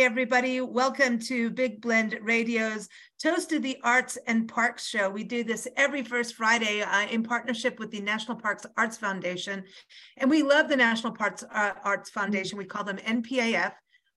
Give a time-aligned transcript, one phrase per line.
[0.00, 0.62] Hey, everybody.
[0.62, 2.88] Welcome to Big Blend Radio's
[3.22, 5.10] Toast of the Arts and Parks show.
[5.10, 9.62] We do this every first Friday uh, in partnership with the National Parks Arts Foundation.
[10.16, 12.56] And we love the National Parks uh, Arts Foundation.
[12.56, 13.74] We call them NPAF.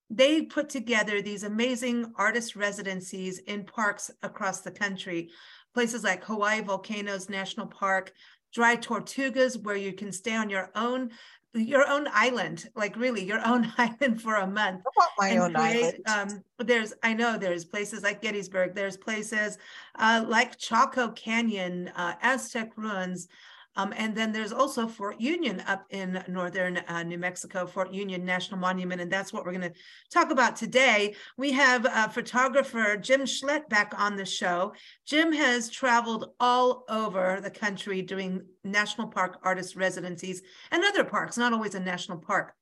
[0.10, 5.32] They put together these amazing artist residencies in parks across the country,
[5.74, 8.14] places like Hawaii Volcanoes National Park,
[8.54, 11.10] Dry Tortugas, where you can stay on your own
[11.54, 14.82] your own island, like really your own island for a month.
[14.86, 16.44] I want my own create, island.
[16.60, 19.58] Um, there's, I know there's places like Gettysburg, there's places
[20.00, 23.28] uh, like Chaco Canyon, uh, Aztec ruins,
[23.76, 28.24] um, and then there's also Fort Union up in northern uh, New Mexico, Fort Union
[28.24, 29.80] National Monument, and that's what we're going to
[30.12, 31.16] talk about today.
[31.38, 34.74] We have photographer Jim Schlett back on the show.
[35.06, 41.38] Jim has traveled all over the country doing national park artist residencies and other parks,
[41.38, 42.54] not always a national park.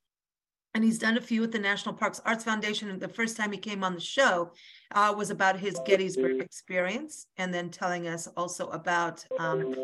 [0.73, 2.89] And he's done a few with the National Parks Arts Foundation.
[2.89, 4.53] And the first time he came on the show
[4.95, 9.75] uh, was about his Gettysburg experience, and then telling us also about um,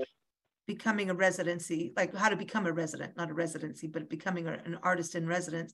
[0.68, 4.78] becoming a residency, like how to become a resident, not a residency, but becoming an
[4.84, 5.74] artist in residence.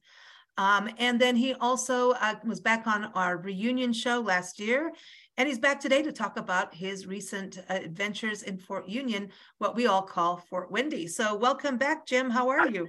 [0.58, 4.92] Um, and then he also uh, was back on our reunion show last year.
[5.36, 9.76] And he's back today to talk about his recent uh, adventures in Fort Union, what
[9.76, 11.08] we all call Fort Windy.
[11.08, 12.30] So, welcome back, Jim.
[12.30, 12.88] How are you?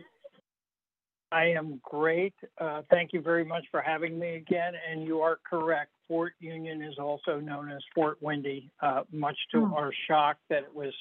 [1.32, 2.34] I am great.
[2.60, 4.74] Uh, thank you very much for having me again.
[4.88, 5.90] And you are correct.
[6.06, 9.74] Fort Union is also known as Fort Windy, uh, much to oh.
[9.74, 10.92] our shock that it was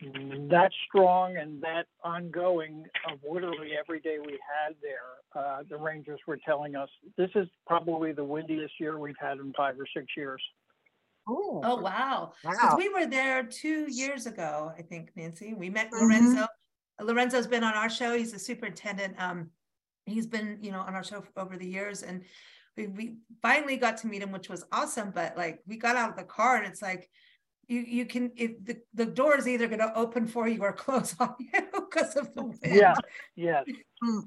[0.00, 4.98] that strong and that ongoing of literally every day we had there.
[5.34, 9.52] Uh, the Rangers were telling us this is probably the windiest year we've had in
[9.56, 10.42] five or six years.
[11.28, 12.32] Oh, oh wow.
[12.44, 12.74] wow.
[12.76, 15.52] We were there two years ago, I think, Nancy.
[15.52, 16.04] We met mm-hmm.
[16.04, 16.46] Lorenzo.
[17.00, 18.16] Lorenzo's been on our show.
[18.16, 19.14] He's a superintendent.
[19.18, 19.50] Um,
[20.06, 22.02] he's been, you know, on our show over the years.
[22.02, 22.22] And
[22.76, 25.10] we, we finally got to meet him, which was awesome.
[25.14, 27.10] But like we got out of the car and it's like,
[27.68, 30.72] you you can if the, the door is either going to open for you or
[30.72, 32.58] close on you because of the wind.
[32.64, 32.94] Yeah,
[33.36, 33.64] yes.
[34.02, 34.20] Hmm.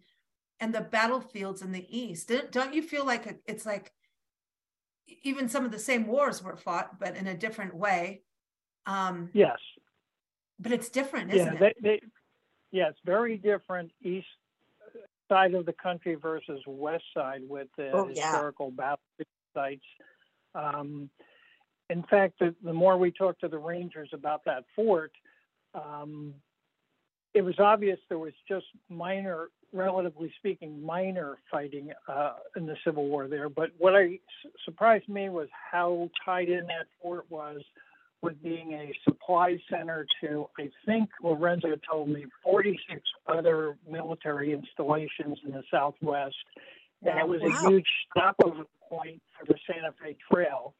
[0.61, 2.33] and the battlefields in the East.
[2.51, 3.93] Don't you feel like it's like
[5.23, 8.23] even some of the same wars were fought, but in a different way?
[8.87, 9.59] Um, yes
[10.59, 11.77] but it's different, isn't yeah, they, it?
[11.83, 12.01] They,
[12.73, 14.27] yeah, it's very different east
[15.29, 18.85] side of the country versus west side with the oh, historical yeah.
[18.85, 19.85] battle sites.
[20.55, 21.11] Um,
[21.91, 25.13] in fact, the, the, more we talked to the Rangers about that fort,
[25.75, 26.35] um,
[27.35, 33.07] it was obvious there was just minor, relatively speaking, minor fighting uh, in the Civil
[33.09, 33.49] War there.
[33.49, 34.19] But what I,
[34.65, 37.63] surprised me was how tied in that fort was
[38.23, 45.39] with being a supply center to, I think Lorenzo told me, 46 other military installations
[45.45, 46.35] in the Southwest.
[47.03, 47.49] And it was wow.
[47.49, 50.75] a huge stopover point for the Santa Fe Trail.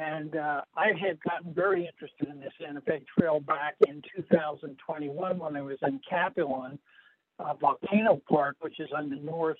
[0.00, 5.38] And uh, I had gotten very interested in the Santa Fe Trail back in 2021
[5.38, 6.78] when I was in Capulin,
[7.38, 9.58] uh, Volcano Park, which is on the north,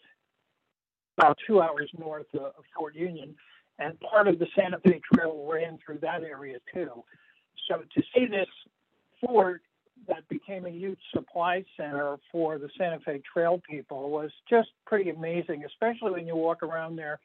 [1.19, 3.35] about two hours north of Fort Union
[3.79, 7.03] and part of the Santa Fe Trail ran through that area too.
[7.69, 8.49] So to see this
[9.25, 9.62] fort
[10.06, 15.11] that became a huge supply center for the Santa Fe Trail people was just pretty
[15.11, 17.20] amazing, especially when you walk around there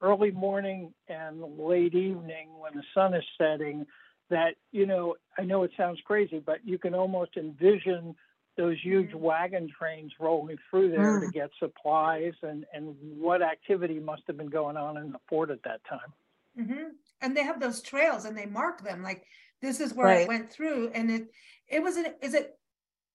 [0.00, 3.86] early morning and late evening when the sun is setting.
[4.30, 8.14] that you know I know it sounds crazy, but you can almost envision
[8.56, 9.20] those huge mm-hmm.
[9.20, 11.26] wagon trains rolling through there mm.
[11.26, 15.50] to get supplies and and what activity must have been going on in the fort
[15.50, 16.12] at that time.
[16.58, 16.88] Mm-hmm.
[17.22, 19.24] And they have those trails and they mark them like
[19.62, 20.20] this is where right.
[20.22, 21.28] it went through and it
[21.68, 22.58] it was an is it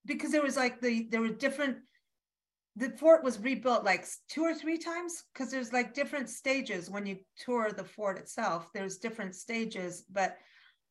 [0.05, 1.77] because there was like the there were different
[2.77, 7.05] the fort was rebuilt like two or three times because there's like different stages when
[7.05, 10.37] you tour the fort itself there's different stages but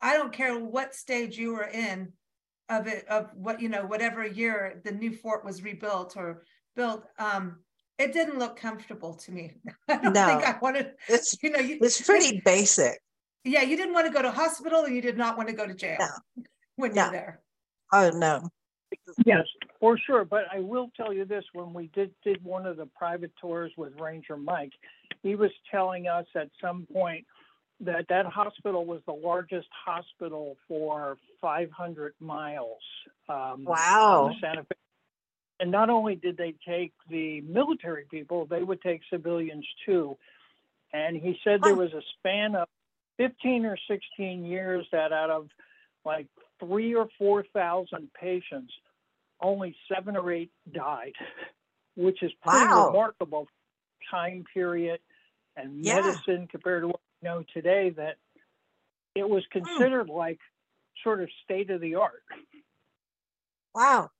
[0.02, 2.12] i don't care what stage you were in
[2.68, 6.42] of it of what you know whatever year the new fort was rebuilt or
[6.74, 7.56] built um
[7.98, 9.54] it didn't look comfortable to me.
[9.88, 13.00] I don't no, think i wanted it's you know you, it's pretty basic.
[13.44, 15.66] Yeah you didn't want to go to hospital and you did not want to go
[15.66, 16.44] to jail no.
[16.76, 17.04] when no.
[17.04, 17.40] you're there.
[17.92, 18.48] Oh no.
[19.24, 19.44] Yes
[19.80, 22.86] for sure but i will tell you this when we did did one of the
[22.96, 24.72] private tours with ranger mike
[25.22, 27.24] he was telling us at some point
[27.80, 32.80] that that hospital was the largest hospital for 500 miles.
[33.28, 34.30] Um, wow.
[34.40, 34.76] Santa Fe.
[35.60, 40.16] And not only did they take the military people, they would take civilians too.
[40.92, 42.68] And he said there was a span of
[43.18, 45.48] 15 or 16 years that out of
[46.04, 46.26] like
[46.60, 48.72] three or 4,000 patients,
[49.40, 51.14] only seven or eight died,
[51.96, 52.88] which is pretty wow.
[52.88, 53.48] remarkable
[54.10, 55.00] time period
[55.56, 55.96] and yeah.
[55.96, 58.16] medicine compared to what know today that
[59.14, 59.60] it was hmm.
[59.60, 60.38] considered like
[61.02, 62.22] sort of state of the art.
[63.74, 64.10] Wow.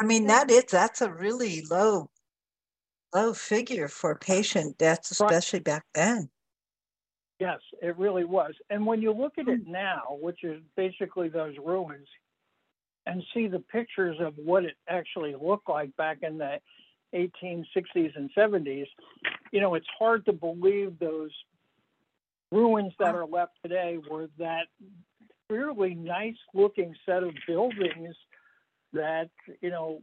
[0.00, 2.08] I mean that is that's a really low
[3.14, 6.30] low figure for patient deaths, especially back then.
[7.40, 8.52] Yes, it really was.
[8.68, 9.72] And when you look at it hmm.
[9.72, 12.06] now, which is basically those ruins,
[13.06, 16.58] and see the pictures of what it actually looked like back in the
[17.14, 18.86] 1860s and 70s,
[19.52, 21.30] you know, it's hard to believe those
[22.50, 24.66] ruins that are left today were that
[25.48, 28.14] fairly nice looking set of buildings
[28.92, 29.30] that,
[29.60, 30.02] you know,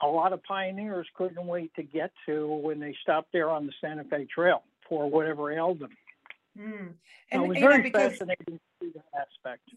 [0.00, 3.72] a lot of pioneers couldn't wait to get to when they stopped there on the
[3.80, 5.90] Santa Fe Trail for whatever ailed them.
[6.56, 6.94] Mm.
[7.32, 9.68] And so it was very because, fascinating to see that aspect.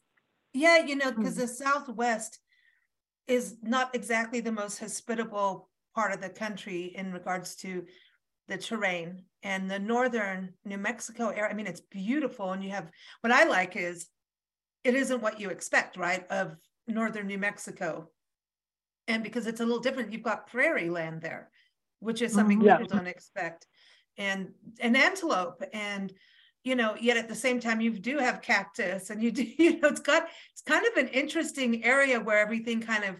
[0.53, 1.41] Yeah, you know, because mm.
[1.41, 2.39] the Southwest
[3.27, 7.85] is not exactly the most hospitable part of the country in regards to
[8.51, 11.49] the terrain and the northern New Mexico area.
[11.49, 12.51] I mean, it's beautiful.
[12.51, 14.07] And you have what I like is
[14.83, 16.27] it isn't what you expect, right?
[16.27, 18.09] Of northern New Mexico.
[19.07, 21.49] And because it's a little different, you've got prairie land there,
[22.01, 22.83] which is something mm-hmm.
[22.83, 23.67] people don't expect.
[24.17, 24.49] And
[24.81, 26.13] an antelope and
[26.63, 29.79] you know, yet at the same time you do have cactus and you do, you
[29.79, 33.15] know, it's got it's kind of an interesting area where everything kind of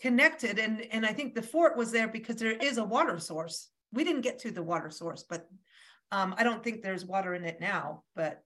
[0.00, 0.58] connected.
[0.58, 4.04] And and I think the fort was there because there is a water source we
[4.04, 5.48] didn't get to the water source, but
[6.10, 8.02] um, I don't think there's water in it now.
[8.14, 8.42] But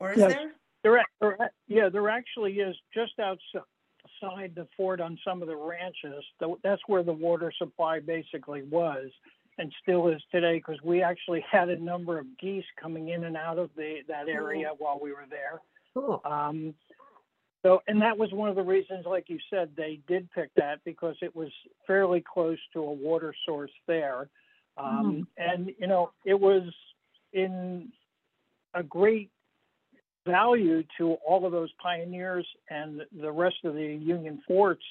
[0.00, 0.52] or is there?
[0.82, 1.50] There, there?
[1.66, 6.24] Yeah, there actually is just outside the fort on some of the ranches.
[6.62, 9.10] That's where the water supply basically was
[9.58, 13.36] and still is today because we actually had a number of geese coming in and
[13.36, 14.76] out of the that area cool.
[14.78, 15.60] while we were there.
[15.94, 16.20] Cool.
[16.24, 16.74] Um,
[17.62, 20.80] so, and that was one of the reasons, like you said, they did pick that
[20.84, 21.48] because it was
[21.86, 24.28] fairly close to a water source there.
[24.76, 25.52] Um, mm.
[25.52, 26.62] And, you know, it was
[27.32, 27.92] in
[28.74, 29.30] a great
[30.26, 34.84] value to all of those pioneers and the rest of the Union forts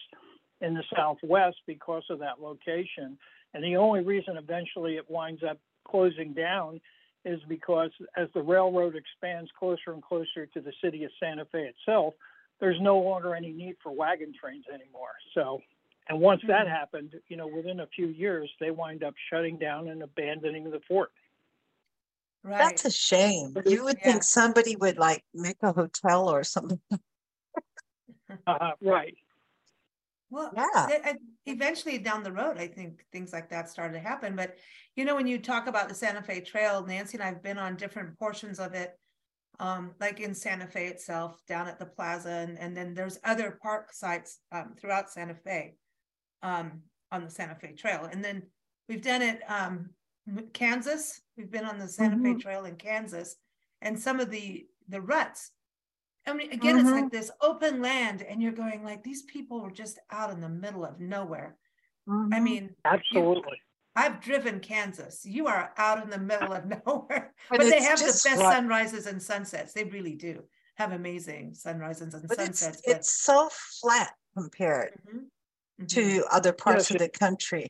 [0.62, 3.18] in the Southwest because of that location.
[3.54, 6.80] And the only reason eventually it winds up closing down
[7.26, 11.70] is because as the railroad expands closer and closer to the city of Santa Fe
[11.70, 12.14] itself,
[12.60, 15.14] there's no longer any need for wagon trains anymore.
[15.34, 15.62] So
[16.10, 16.52] and once mm-hmm.
[16.52, 20.70] that happened, you know, within a few years, they wind up shutting down and abandoning
[20.70, 21.12] the fort.
[22.44, 22.58] Right.
[22.58, 23.56] That's a shame.
[23.66, 24.12] You would yeah.
[24.12, 26.80] think somebody would like make a hotel or something.
[28.48, 29.16] uh, right.
[30.30, 31.14] Well, yeah.
[31.46, 34.36] eventually down the road, I think things like that started to happen.
[34.36, 34.58] But,
[34.96, 37.60] you know, when you talk about the Santa Fe Trail, Nancy and I have been
[37.60, 38.98] on different portions of it,
[39.60, 42.32] um, like in Santa Fe itself, down at the plaza.
[42.32, 45.76] And, and then there's other park sites um, throughout Santa Fe
[46.44, 46.82] um,
[47.12, 48.08] on the Santa Fe Trail.
[48.12, 48.44] And then
[48.88, 49.90] we've done it um,
[50.54, 51.22] Kansas.
[51.38, 52.36] We've been on the Santa mm-hmm.
[52.36, 53.36] Fe Trail in Kansas,
[53.82, 55.52] and some of the the ruts.
[56.26, 56.88] I mean, again, mm-hmm.
[56.88, 60.42] it's like this open land, and you're going like these people were just out in
[60.42, 61.58] the middle of nowhere.
[62.08, 62.34] Mm-hmm.
[62.34, 63.60] I mean, absolutely.
[63.96, 65.26] I've driven Kansas.
[65.26, 68.54] You are out in the middle of nowhere, but, but they have the best right.
[68.54, 69.74] sunrises and sunsets.
[69.74, 70.44] They really do
[70.76, 72.78] have amazing sunrises and but sunsets.
[72.78, 73.50] It's, but it's so
[73.82, 74.94] flat compared.
[75.82, 77.68] Mm-hmm to other parts yes, of the country.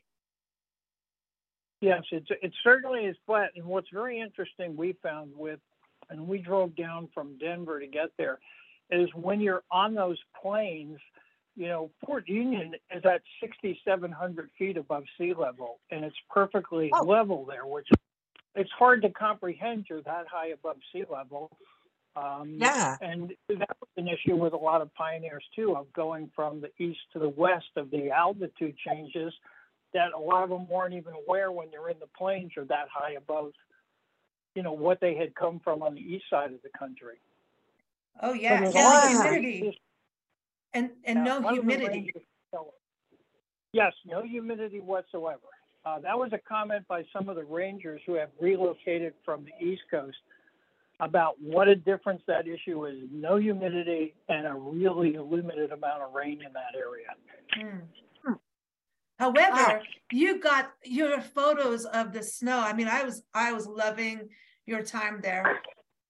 [1.80, 3.50] Yes, it's it certainly is flat.
[3.56, 5.60] And what's very interesting we found with,
[6.10, 8.38] and we drove down from Denver to get there,
[8.90, 10.98] is when you're on those plains,
[11.56, 17.04] you know, Fort Union is at 6,700 feet above sea level, and it's perfectly oh.
[17.04, 17.88] level there, which
[18.54, 21.50] it's hard to comprehend you're that high above sea level.
[22.16, 22.96] Um, yeah.
[23.00, 26.70] And that was an issue with a lot of pioneers too, of going from the
[26.82, 29.32] east to the west of the altitude changes
[29.94, 32.86] that a lot of them weren't even aware when they're in the plains you're that
[32.92, 33.52] high above,
[34.54, 37.16] you know, what they had come from on the east side of the country.
[38.22, 39.80] Oh yeah, and the humidity.
[40.72, 42.12] And and no humidity.
[43.72, 45.40] Yes, no humidity whatsoever.
[45.84, 49.66] Uh, that was a comment by some of the rangers who have relocated from the
[49.66, 50.16] East Coast
[51.04, 56.12] about what a difference that issue is no humidity and a really limited amount of
[56.14, 57.06] rain in that area.
[57.58, 57.82] Mm.
[59.18, 62.58] However, you got your photos of the snow.
[62.58, 64.28] I mean, I was I was loving
[64.66, 65.60] your time there.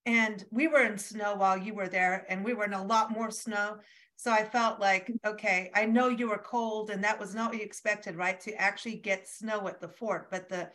[0.07, 3.11] And we were in snow while you were there, and we were in a lot
[3.11, 3.77] more snow.
[4.15, 7.57] So I felt like, okay, I know you were cold, and that was not what
[7.57, 8.39] you expected, right?
[8.41, 10.69] To actually get snow at the fort, but the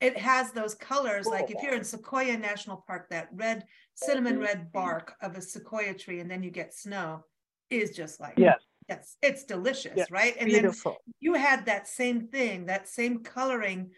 [0.00, 1.26] it has those colors.
[1.26, 3.64] Like if you're in Sequoia National Park, that red
[3.94, 4.42] cinnamon mm-hmm.
[4.42, 7.24] red bark of a sequoia tree, and then you get snow,
[7.70, 10.10] is just like yes, yes, it's delicious, yes.
[10.10, 10.34] right?
[10.38, 10.92] And Beautiful.
[10.92, 13.90] then you had that same thing, that same coloring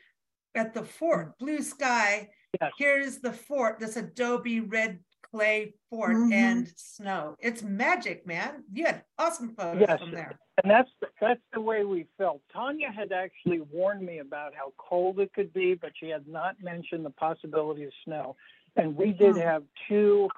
[0.54, 1.38] at the fort, mm.
[1.38, 2.28] blue sky.
[2.60, 2.72] Yes.
[2.78, 4.98] Here's the fort, this adobe red
[5.32, 6.32] clay fort mm-hmm.
[6.32, 7.36] and snow.
[7.40, 8.64] It's magic, man.
[8.72, 10.00] You had awesome photos yes.
[10.00, 10.38] from there.
[10.62, 12.42] And that's that's the way we felt.
[12.52, 16.56] Tanya had actually warned me about how cold it could be, but she had not
[16.62, 18.36] mentioned the possibility of snow.
[18.76, 19.42] And we did mm.
[19.42, 20.28] have two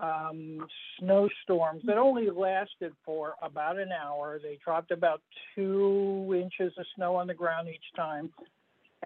[0.00, 0.66] um,
[0.98, 4.38] snowstorms that only lasted for about an hour.
[4.42, 5.22] They dropped about
[5.54, 8.30] two inches of snow on the ground each time.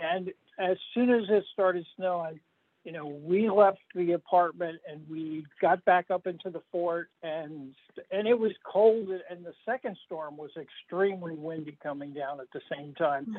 [0.00, 2.40] And as soon as it started snowing,
[2.84, 7.74] you know, we left the apartment and we got back up into the fort and
[8.10, 12.60] and it was cold and the second storm was extremely windy coming down at the
[12.74, 13.36] same time.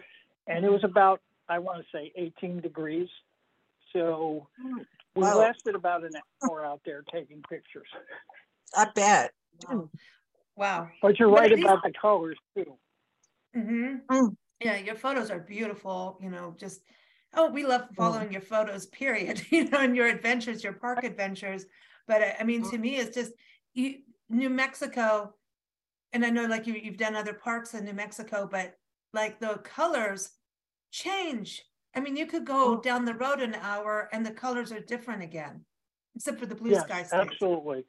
[0.48, 3.10] And it was about I want to say 18 degrees.
[3.92, 4.48] So
[5.16, 5.40] we wow.
[5.40, 6.12] lasted about an
[6.44, 7.88] hour out there taking pictures.
[8.76, 9.34] I bet.
[10.56, 10.90] Wow.
[11.02, 12.78] But you're right about the colors too.
[13.56, 13.96] Mm-hmm.
[14.10, 14.36] Mm.
[14.62, 16.82] Yeah, your photos are beautiful, you know, just
[17.36, 21.66] oh, we love following your photos, period, you know, and your adventures, your park adventures.
[22.08, 23.34] But I mean, to me, it's just
[23.74, 24.00] you,
[24.30, 25.34] New Mexico,
[26.12, 28.76] and I know like you, you've done other parks in New Mexico, but
[29.14, 30.32] like the colors
[30.92, 31.64] change.
[31.96, 35.22] I mean, you could go down the road an hour and the colors are different
[35.22, 35.64] again,
[36.16, 37.04] except for the blue yes, sky.
[37.04, 37.14] States.
[37.14, 37.86] Absolutely.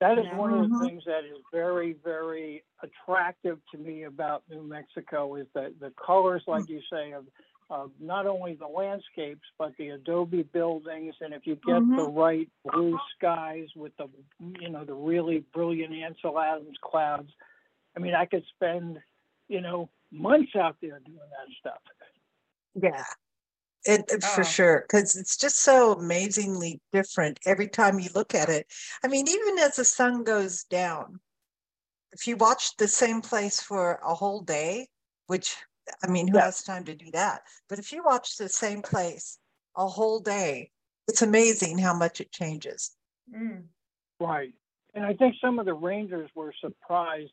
[0.00, 0.84] That is one of the mm-hmm.
[0.86, 6.42] things that is very, very attractive to me about New Mexico is that the colors,
[6.46, 6.70] like mm.
[6.70, 7.26] you say, of
[7.70, 11.96] of not only the landscapes but the adobe buildings and if you get mm-hmm.
[11.96, 14.08] the right blue skies with the
[14.60, 17.30] you know the really brilliant ansel adams clouds
[17.96, 18.98] i mean i could spend
[19.48, 21.80] you know months out there doing that stuff
[22.74, 23.04] yeah
[23.84, 24.26] it, it oh.
[24.26, 28.66] for sure because it's just so amazingly different every time you look at it
[29.04, 31.20] i mean even as the sun goes down
[32.12, 34.88] if you watch the same place for a whole day
[35.28, 35.56] which
[36.02, 36.44] I mean, who yeah.
[36.44, 37.42] has time to do that?
[37.68, 39.38] But if you watch the same place
[39.76, 40.70] a whole day,
[41.08, 42.92] it's amazing how much it changes.
[43.34, 43.64] Mm.
[44.18, 44.52] Right.
[44.94, 47.32] And I think some of the rangers were surprised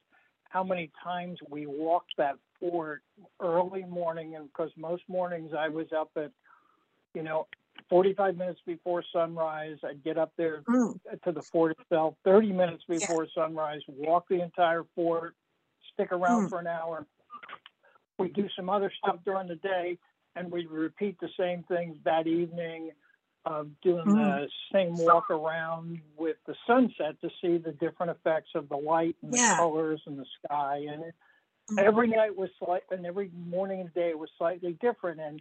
[0.49, 3.01] how many times we walked that fort
[3.41, 4.35] early morning.
[4.35, 6.31] And because most mornings I was up at,
[7.13, 7.47] you know,
[7.89, 9.77] 45 minutes before sunrise.
[9.83, 10.99] I'd get up there mm.
[11.23, 13.43] to the fort itself, 30 minutes before yeah.
[13.43, 15.35] sunrise, walk the entire fort,
[15.93, 16.49] stick around mm.
[16.49, 17.05] for an hour,
[18.17, 19.97] we do some other stuff during the day,
[20.35, 22.91] and we repeat the same things that evening
[23.45, 24.15] of doing mm.
[24.15, 29.15] the same walk around with the sunset to see the different effects of the light
[29.21, 30.85] and the colors and the sky.
[30.89, 31.15] And it,
[31.71, 31.79] mm.
[31.79, 35.21] every night was slight, and every morning and day was slightly different.
[35.21, 35.39] And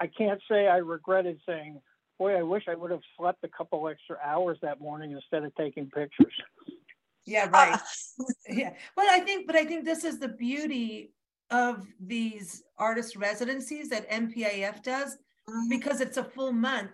[0.00, 1.80] I can't say I regretted saying,
[2.18, 5.54] "Boy, I wish I would have slept a couple extra hours that morning instead of
[5.54, 6.34] taking pictures."
[7.24, 7.78] Yeah, right.
[8.48, 8.74] yeah.
[8.96, 11.10] Well, I think, but I think this is the beauty
[11.50, 15.16] of these artist residencies that NPAF does
[15.48, 15.68] mm-hmm.
[15.68, 16.90] because it's a full month.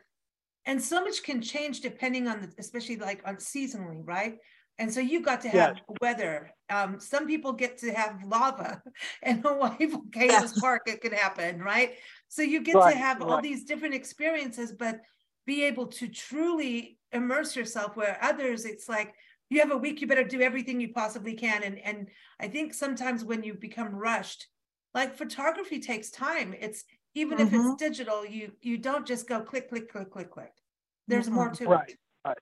[0.67, 4.37] And so much can change depending on the, especially like on seasonally, right?
[4.79, 5.97] And so you got to have yes.
[6.01, 6.51] weather.
[6.71, 8.83] Um, some people get to have lava
[9.23, 10.61] and Hawaii Volcanoes yes.
[10.61, 11.95] Park, it can happen, right?
[12.29, 13.29] So you get right, to have right.
[13.29, 15.01] all these different experiences, but
[15.47, 19.15] be able to truly immerse yourself where others, it's like,
[19.53, 22.09] you have a week you better do everything you possibly can and and
[22.41, 24.47] i think sometimes when you become rushed
[24.95, 27.47] like photography takes time it's even mm-hmm.
[27.47, 27.77] if it's mm-hmm.
[27.77, 30.53] digital you you don't just go click click click click click
[31.09, 31.35] there's mm-hmm.
[31.35, 32.39] more to right, it right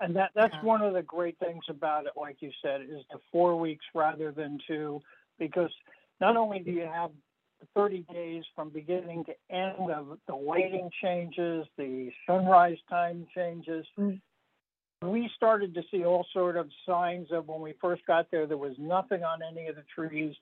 [0.00, 0.62] and that that's yeah.
[0.62, 4.30] one of the great things about it, like you said, is the four weeks rather
[4.30, 5.00] than two,
[5.38, 5.70] because
[6.20, 7.10] not only do you have
[7.74, 13.84] 30 days from beginning to end of the lighting changes, the sunrise time changes.
[13.98, 14.20] Mm.
[15.02, 18.56] We started to see all sort of signs of when we first got there, there
[18.56, 20.34] was nothing on any of the trees.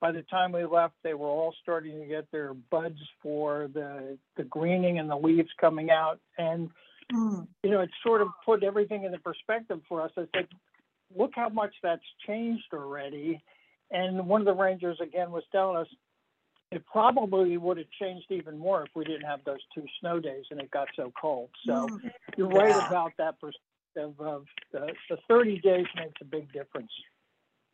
[0.00, 4.18] By the time we left, they were all starting to get their buds for the
[4.36, 6.18] the greening and the leaves coming out.
[6.38, 6.70] And
[7.12, 7.46] mm.
[7.62, 10.10] you know, it sort of put everything into perspective for us.
[10.16, 10.48] I said,
[11.16, 13.42] look how much that's changed already.
[13.92, 15.88] And one of the rangers again was telling us
[16.70, 20.44] it probably would have changed even more if we didn't have those two snow days
[20.50, 21.50] and it got so cold.
[21.66, 22.10] So mm.
[22.36, 22.58] you're yeah.
[22.58, 23.60] right about that perspective
[23.96, 26.92] of the, the 30 days makes a big difference.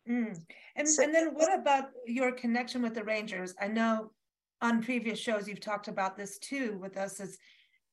[0.09, 0.39] Mm.
[0.77, 3.55] And, so, and then what about your connection with the Rangers?
[3.61, 4.13] I know
[4.63, 7.21] on previous shows you've talked about this too with us.
[7.21, 7.39] Is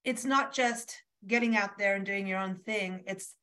[0.04, 3.04] it's not just getting out there and doing your own thing.
[3.08, 3.36] It's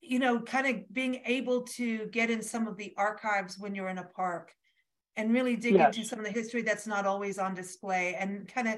[0.00, 3.88] you know, kind of being able to get in some of the archives when you're
[3.88, 4.52] in a park
[5.16, 5.94] and really dig yes.
[5.94, 8.76] into some of the history that's not always on display and kind of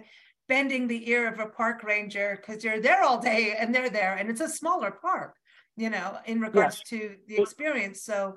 [0.52, 4.16] bending the ear of a park ranger because you're there all day and they're there
[4.18, 5.34] and it's a smaller park
[5.78, 6.88] you know in regards yes.
[6.90, 8.36] to the experience so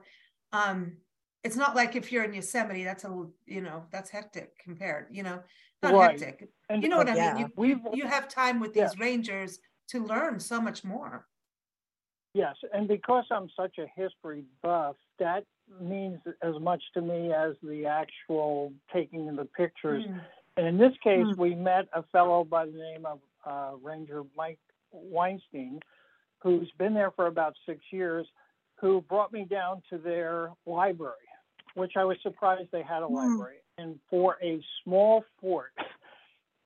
[0.54, 0.96] um
[1.44, 3.12] it's not like if you're in yosemite that's a
[3.46, 5.42] you know that's hectic compared you know
[5.84, 6.18] not right.
[6.18, 7.34] hectic and, you know what uh, i yeah.
[7.34, 9.06] mean you, you have time with these yeah.
[9.06, 11.28] rangers to learn so much more
[12.34, 15.44] yes and because i'm such a history buff that
[15.82, 20.04] means as much to me as the actual taking of the pictures.
[20.06, 20.22] Mm.
[20.58, 21.38] And in this case, mm.
[21.38, 24.60] we met a fellow by the name of uh, Ranger Mike
[24.92, 25.80] Weinstein,
[26.42, 28.26] who's been there for about six years,
[28.80, 31.14] who brought me down to their library,
[31.76, 33.12] which I was surprised they had a mm.
[33.12, 33.58] library.
[33.78, 35.74] And for a small fort,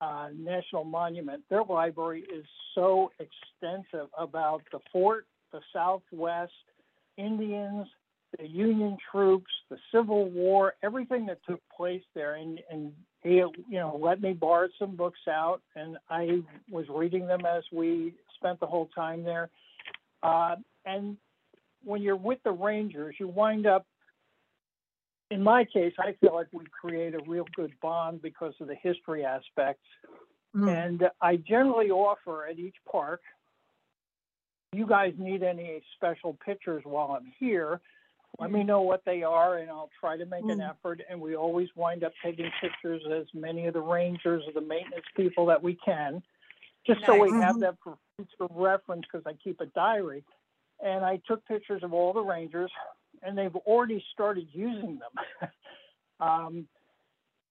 [0.01, 6.51] uh, national monument, their library is so extensive about the fort, the Southwest,
[7.17, 7.87] Indians,
[8.37, 12.35] the Union troops, the Civil War, everything that took place there.
[12.35, 17.27] And, and he, you know, let me borrow some books out, and I was reading
[17.27, 19.49] them as we spent the whole time there.
[20.21, 21.17] Uh, and
[21.83, 23.85] when you're with the Rangers, you wind up.
[25.31, 28.75] In my case, I feel like we create a real good bond because of the
[28.75, 29.83] history aspects.
[30.55, 30.85] Mm.
[30.85, 33.21] And I generally offer at each park
[34.71, 37.81] you guys need any special pictures while I'm here,
[38.37, 40.69] let me know what they are and I'll try to make an mm.
[40.69, 41.01] effort.
[41.09, 45.05] And we always wind up taking pictures as many of the rangers or the maintenance
[45.15, 46.21] people that we can,
[46.85, 47.59] just so we have mm-hmm.
[47.61, 50.23] that for future reference because I keep a diary.
[50.81, 52.71] And I took pictures of all the rangers
[53.23, 55.49] and they've already started using them.
[56.19, 56.67] um,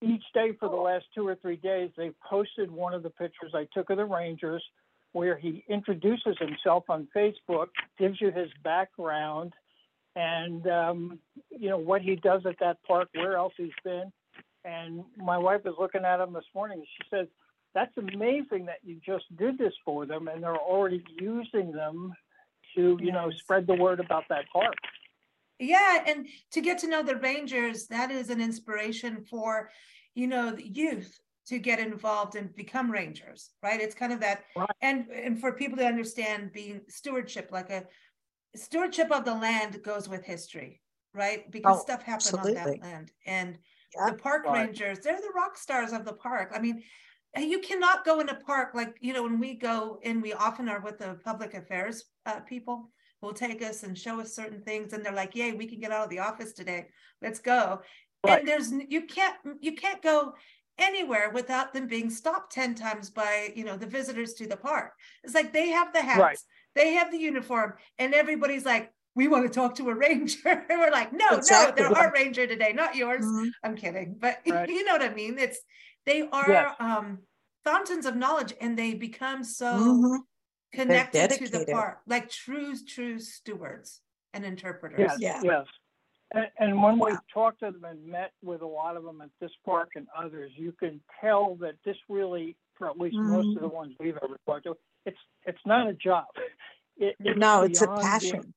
[0.00, 3.52] each day for the last two or three days, they've posted one of the pictures
[3.52, 4.62] I took of the rangers
[5.12, 9.52] where he introduces himself on Facebook, gives you his background–
[10.16, 11.18] and um,
[11.50, 14.12] you know what he does at that park, where else he's been.
[14.64, 16.84] And my wife was looking at him this morning.
[16.84, 17.26] She says,
[17.74, 22.12] "That's amazing that you just did this for them, and they're already using them
[22.74, 24.74] to, you know, spread the word about that park."
[25.58, 29.70] Yeah, and to get to know the Rangers, that is an inspiration for,
[30.14, 31.18] you know, the youth
[31.48, 33.80] to get involved and become rangers, right?
[33.80, 34.68] It's kind of that, right.
[34.82, 37.84] and and for people to understand being stewardship, like a
[38.56, 40.80] stewardship of the land goes with history,
[41.14, 41.50] right?
[41.50, 42.56] Because oh, stuff happened absolutely.
[42.58, 43.12] on that land.
[43.26, 43.58] And
[43.96, 44.66] yeah, the park right.
[44.66, 46.52] rangers, they're the rock stars of the park.
[46.54, 46.82] I mean,
[47.36, 50.68] you cannot go in a park like, you know, when we go and we often
[50.68, 54.62] are with the public affairs uh, people who will take us and show us certain
[54.62, 54.92] things.
[54.92, 56.86] And they're like, yay, we can get out of the office today.
[57.20, 57.80] Let's go.
[58.26, 58.40] Right.
[58.40, 60.34] And there's, you can't, you can't go
[60.78, 64.92] anywhere without them being stopped 10 times by you know the visitors to the park
[65.24, 66.38] it's like they have the hats right.
[66.78, 70.38] They have the uniform and everybody's like we want to talk to a ranger
[70.70, 71.82] and we're like no exactly.
[71.82, 73.48] no they're our ranger today not yours mm-hmm.
[73.64, 74.68] i'm kidding but right.
[74.68, 75.60] you know what i mean it's
[76.06, 76.74] they are yes.
[76.78, 77.18] um
[77.64, 80.16] fountains of knowledge and they become so mm-hmm.
[80.72, 84.00] connected to the park like true true stewards
[84.32, 85.66] and interpreters yes, yeah yes
[86.32, 89.30] and, and when we've talked to them and met with a lot of them at
[89.40, 93.32] this park and others, you can tell that this really, for at least mm-hmm.
[93.32, 96.26] most of the ones we've ever talked to, it's it's not a job.
[97.00, 98.52] It, it's no, it's a passion.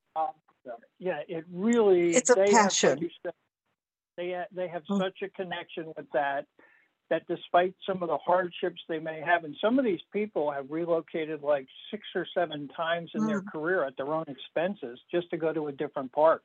[0.98, 2.10] Yeah, it really.
[2.10, 3.08] It's a passion.
[3.24, 3.34] Have,
[4.16, 5.00] they they have mm-hmm.
[5.00, 6.46] such a connection with that
[7.12, 10.70] that despite some of the hardships they may have, and some of these people have
[10.70, 13.28] relocated like six or seven times in mm.
[13.28, 16.42] their career at their own expenses just to go to a different park.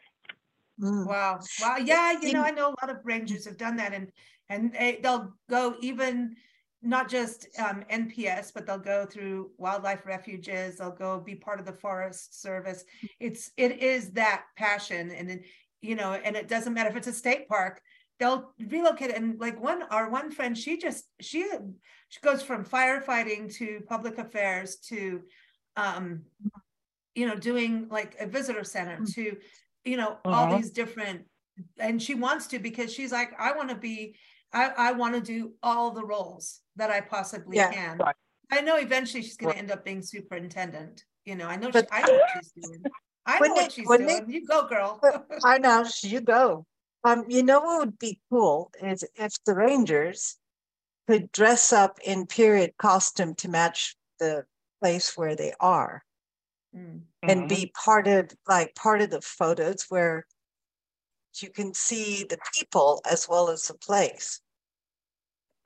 [0.82, 1.08] Mm.
[1.08, 1.40] Wow.
[1.62, 1.78] Wow.
[1.78, 2.20] Yeah.
[2.22, 4.12] You know, I know a lot of rangers have done that and,
[4.50, 6.36] and they, they'll go even,
[6.82, 10.78] not just um, NPS, but they'll go through wildlife refuges.
[10.78, 12.84] They'll go be part of the Forest Service.
[13.20, 15.42] It's it is that passion, and
[15.82, 17.82] you know, and it doesn't matter if it's a state park.
[18.20, 19.12] They'll relocate.
[19.12, 21.48] And like one, our one friend, she just she
[22.10, 25.22] she goes from firefighting to public affairs to,
[25.76, 26.24] um,
[27.16, 29.14] you know, doing like a visitor center mm.
[29.16, 29.36] to,
[29.84, 30.32] you know, uh-huh.
[30.32, 31.26] all these different.
[31.80, 34.16] And she wants to because she's like, I want to be
[34.54, 37.98] I, I want to do all the roles that I possibly yeah, can.
[37.98, 38.16] Right.
[38.52, 39.56] I know eventually she's going right.
[39.56, 41.04] to end up being superintendent.
[41.26, 42.84] You know, I know but, she, I know what she's doing.
[43.26, 44.26] I know what she's doing.
[44.30, 45.02] you go, girl.
[45.44, 46.66] I know you go.
[47.04, 50.38] Um, you know what would be cool is if the Rangers
[51.08, 54.46] could dress up in period costume to match the
[54.82, 56.04] place where they are,
[56.76, 57.02] mm.
[57.24, 57.48] and mm-hmm.
[57.48, 60.26] be part of like part of the photos where
[61.42, 64.42] you can see the people as well as the place.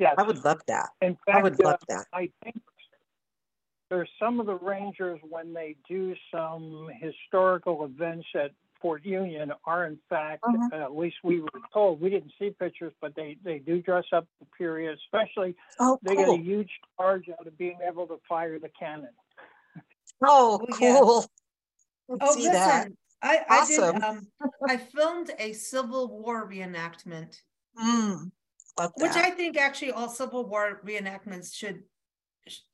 [0.01, 0.15] Yes.
[0.17, 0.89] I would love that.
[1.03, 2.05] In fact, I would love uh, that.
[2.11, 2.59] I think
[3.91, 8.49] there's some of the rangers when they do some historical events at
[8.81, 10.69] Fort Union are in fact, uh-huh.
[10.73, 14.05] uh, at least we were told, we didn't see pictures, but they, they do dress
[14.11, 16.25] up the period, especially oh, they cool.
[16.25, 19.09] get a huge charge out of being able to fire the cannon.
[20.23, 21.25] Oh, oh cool.
[22.09, 22.15] Yeah.
[22.21, 22.87] oh, listen, that.
[23.21, 23.83] I, awesome.
[23.83, 24.03] I did.
[24.03, 24.27] Um,
[24.67, 27.39] I filmed a Civil War reenactment,
[27.79, 28.31] mm,
[28.95, 31.83] which I think actually all Civil War reenactments should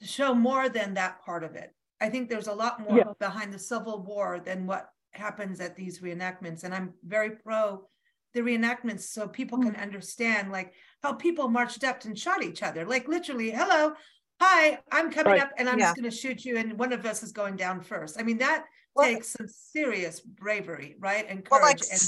[0.01, 1.73] show more than that part of it.
[1.99, 3.13] I think there's a lot more yeah.
[3.19, 7.87] behind the Civil War than what happens at these reenactments, and I'm very pro
[8.33, 12.85] the reenactments so people can understand like how people marched up and shot each other,
[12.85, 13.93] like literally, hello.
[14.39, 15.41] Hi, I'm coming right.
[15.41, 15.85] up and I'm yeah.
[15.85, 18.19] just going to shoot you, and one of us is going down first.
[18.19, 21.25] I mean, that well, takes some serious bravery, right?
[21.27, 21.49] And courage.
[21.49, 21.99] Well, like, and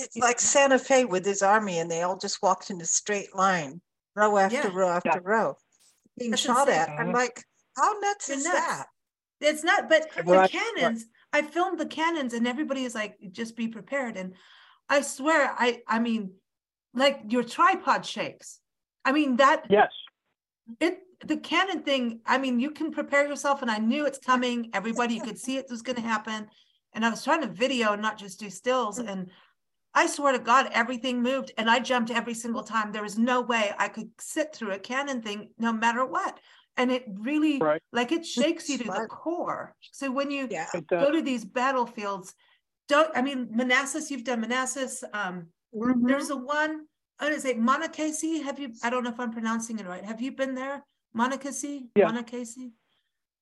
[0.00, 3.34] it's like Santa Fe with his army, and they all just walked in a straight
[3.34, 3.80] line,
[4.14, 4.70] row after yeah.
[4.72, 5.20] row after yeah.
[5.22, 5.56] row,
[6.18, 6.80] being That's shot insane.
[6.80, 7.00] at.
[7.00, 7.42] I'm like,
[7.76, 8.56] how nuts is nuts.
[8.56, 8.86] that?
[9.40, 11.06] It's not, but the cannons.
[11.32, 14.16] I filmed the cannons, and everybody is like, just be prepared.
[14.16, 14.34] And
[14.88, 16.32] I swear, I, I mean,
[16.94, 18.60] like your tripod shakes.
[19.04, 19.64] I mean that.
[19.70, 19.90] Yes.
[20.78, 24.70] It the cannon thing, I mean, you can prepare yourself, and I knew it's coming.
[24.74, 26.48] Everybody, you could see it was going to happen.
[26.94, 28.98] And I was trying to video, not just do stills.
[29.12, 29.30] And
[29.94, 32.92] I swear to God, everything moved, and I jumped every single time.
[32.92, 36.38] There was no way I could sit through a cannon thing, no matter what.
[36.78, 37.82] And it really, right.
[37.92, 39.74] like, it shakes you to the core.
[39.90, 42.34] So when you yeah, go to these battlefields,
[42.88, 43.14] don't.
[43.14, 44.10] I mean, Manassas.
[44.10, 45.04] You've done Manassas.
[45.12, 46.06] Um, mm-hmm.
[46.06, 46.86] There's a one.
[47.20, 48.40] I'm gonna say Monocacy.
[48.42, 48.72] Have you?
[48.82, 50.04] I don't know if I'm pronouncing it right.
[50.04, 50.82] Have you been there?
[51.14, 52.06] Monocacy, yeah.
[52.06, 52.72] Monocacy,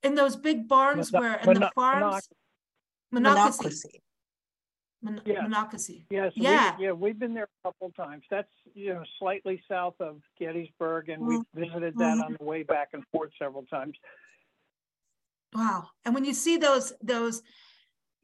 [0.03, 2.29] in those big barns where in the farms,
[3.13, 4.03] Monocacy.
[5.03, 5.43] Mon- yeah.
[5.43, 6.07] Monocacy.
[6.11, 6.33] Yes.
[6.35, 6.77] Yeah.
[6.77, 6.93] We, yeah.
[6.93, 8.25] We've been there a couple times.
[8.31, 11.39] That's you know slightly south of Gettysburg, and mm-hmm.
[11.55, 12.23] we visited that mm-hmm.
[12.23, 13.97] on the way back and forth several times.
[15.55, 15.89] Wow!
[16.05, 17.43] And when you see those those,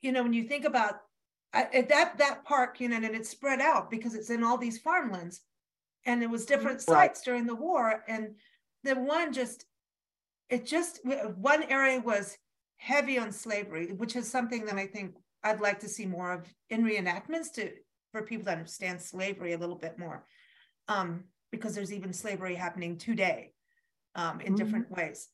[0.02, 1.00] you know, when you think about
[1.52, 4.78] at that that park, you know, and it's spread out because it's in all these
[4.78, 5.40] farmlands,
[6.04, 7.08] and it was different right.
[7.08, 8.34] sites during the war, and
[8.84, 9.64] the one just
[10.50, 11.00] it just
[11.36, 12.36] one area was
[12.76, 16.52] heavy on slavery, which is something that I think I'd like to see more of
[16.70, 17.70] in reenactments to
[18.12, 20.24] for people to understand slavery a little bit more,
[20.88, 23.52] um, because there's even slavery happening today
[24.14, 24.56] um, in mm-hmm.
[24.56, 25.28] different ways.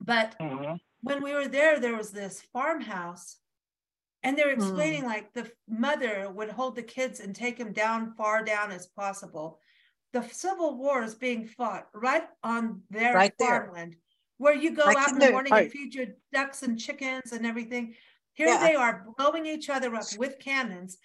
[0.00, 0.74] But mm-hmm.
[1.02, 3.36] when we were there, there was this farmhouse,
[4.22, 5.06] and they're explaining mm.
[5.06, 9.60] like the mother would hold the kids and take them down far down as possible
[10.12, 13.98] the Civil War is being fought right on their right farmland, there.
[14.38, 15.64] where you go out in the morning right.
[15.64, 17.94] and feed your ducks and chickens and everything.
[18.38, 18.60] Here yeah.
[18.60, 20.96] they are blowing each other up with cannons.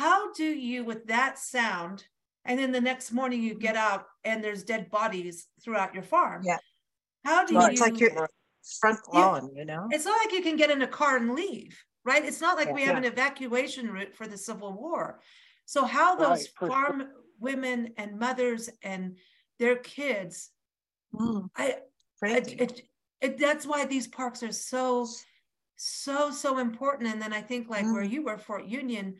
[0.00, 2.04] How do you, with that sound,
[2.44, 6.42] and then the next morning you get out and there's dead bodies throughout your farm?
[6.44, 6.58] Yeah.
[7.24, 7.70] How do well, you?
[7.70, 8.28] It's like your
[8.80, 9.86] front lawn, you know.
[9.92, 12.24] It's not like you can get in a car and leave, right?
[12.24, 12.74] It's not like yeah.
[12.74, 15.20] we have an evacuation route for the Civil War.
[15.66, 16.68] So how those right.
[16.68, 17.04] farm
[17.38, 19.18] women and mothers and
[19.60, 20.50] their kids.
[21.14, 21.76] Mm, I,
[22.22, 22.82] it, it,
[23.20, 25.06] it, that's why these parks are so,
[25.76, 27.12] so, so important.
[27.12, 27.92] And then I think like mm.
[27.92, 29.16] where you were, Fort Union,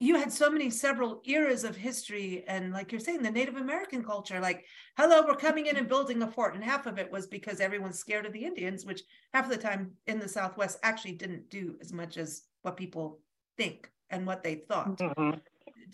[0.00, 4.04] you had so many several eras of history and like you're saying the native american
[4.04, 4.64] culture like
[4.98, 7.98] hello we're coming in and building a fort and half of it was because everyone's
[7.98, 9.02] scared of the indians which
[9.32, 13.20] half of the time in the southwest actually didn't do as much as what people
[13.56, 15.38] think and what they thought mm-hmm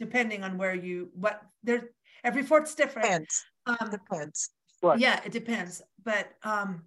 [0.01, 1.91] depending on where you what there
[2.25, 3.07] every fort's different.
[3.07, 3.45] Depends.
[3.67, 4.51] Um, depends.
[4.97, 5.83] Yeah, it depends.
[6.03, 6.83] But um,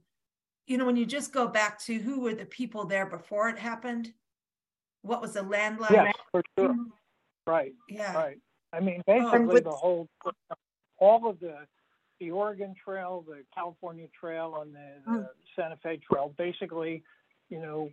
[0.68, 3.58] you know, when you just go back to who were the people there before it
[3.58, 4.14] happened,
[5.02, 5.92] what was the land like?
[5.92, 6.70] Yeah, for sure.
[6.70, 6.84] Mm-hmm.
[7.46, 7.74] Right.
[7.90, 8.14] Yeah.
[8.14, 8.40] Right.
[8.72, 10.10] I mean, oh, basically, oh, the whole,
[10.98, 11.58] all of the
[12.20, 15.28] the Oregon Trail, the California Trail, and the, the mm.
[15.56, 16.34] Santa Fe Trail.
[16.38, 17.04] Basically,
[17.50, 17.92] you know,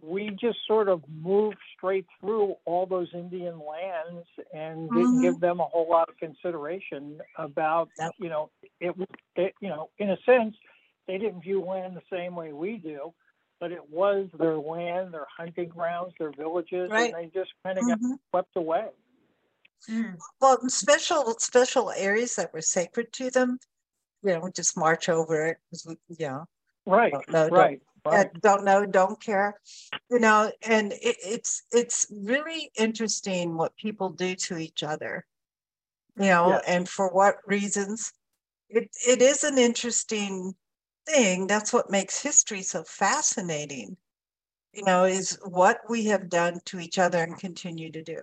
[0.00, 5.22] we just sort of moved straight through all those Indian lands and didn't mm-hmm.
[5.22, 8.50] give them a whole lot of consideration about, you know,
[8.80, 8.94] it,
[9.36, 10.54] it, you know, in a sense,
[11.06, 13.12] they didn't view land the same way we do,
[13.60, 17.12] but it was their land, their hunting grounds, their villages, right.
[17.12, 18.10] and they just kind of mm-hmm.
[18.10, 18.86] got swept away.
[19.90, 20.16] Mm.
[20.40, 23.58] Well, special special areas that were sacred to them,
[24.22, 25.58] you know, just march over it.
[26.08, 26.44] Yeah.
[26.86, 27.12] Right.
[27.28, 28.30] No, right right.
[28.42, 29.58] don't know, don't care,
[30.10, 35.24] you know, and it, it's it's really interesting what people do to each other,
[36.18, 36.64] you know, yes.
[36.66, 38.12] and for what reasons.
[38.68, 40.54] It it is an interesting
[41.06, 41.46] thing.
[41.46, 43.96] That's what makes history so fascinating.
[44.72, 48.20] You know, is what we have done to each other and continue to do.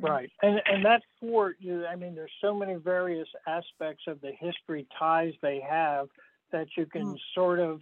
[0.00, 1.56] Right, and and that fort.
[1.88, 6.08] I mean, there's so many various aspects of the history ties they have
[6.52, 7.18] that you can mm.
[7.34, 7.80] sort of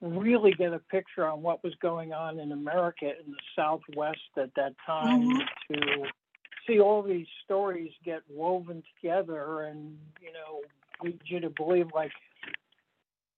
[0.00, 4.50] really get a picture on what was going on in America in the Southwest at
[4.56, 5.74] that time mm-hmm.
[5.74, 6.04] to
[6.66, 10.60] see all these stories get woven together and, you know,
[11.02, 12.12] lead you to believe like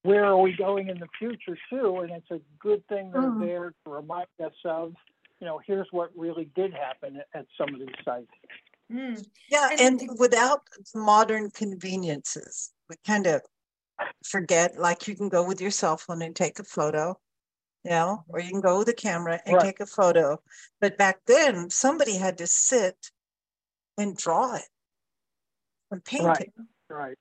[0.02, 1.98] where are we going in the future too?
[1.98, 3.40] And it's a good thing they're mm-hmm.
[3.44, 4.94] there to remind us of,
[5.40, 8.26] you know, here's what really did happen at some of these sites.
[8.92, 9.26] Mm.
[9.50, 10.62] Yeah, and, and without
[10.94, 13.42] modern conveniences, we kind of
[14.24, 17.18] forget like you can go with your cell phone and take a photo
[17.84, 19.64] you know or you can go with a camera and right.
[19.64, 20.40] take a photo
[20.80, 23.11] but back then somebody had to sit
[23.96, 24.68] and draw it
[25.90, 26.40] and paint right.
[26.40, 26.52] it
[26.90, 27.18] right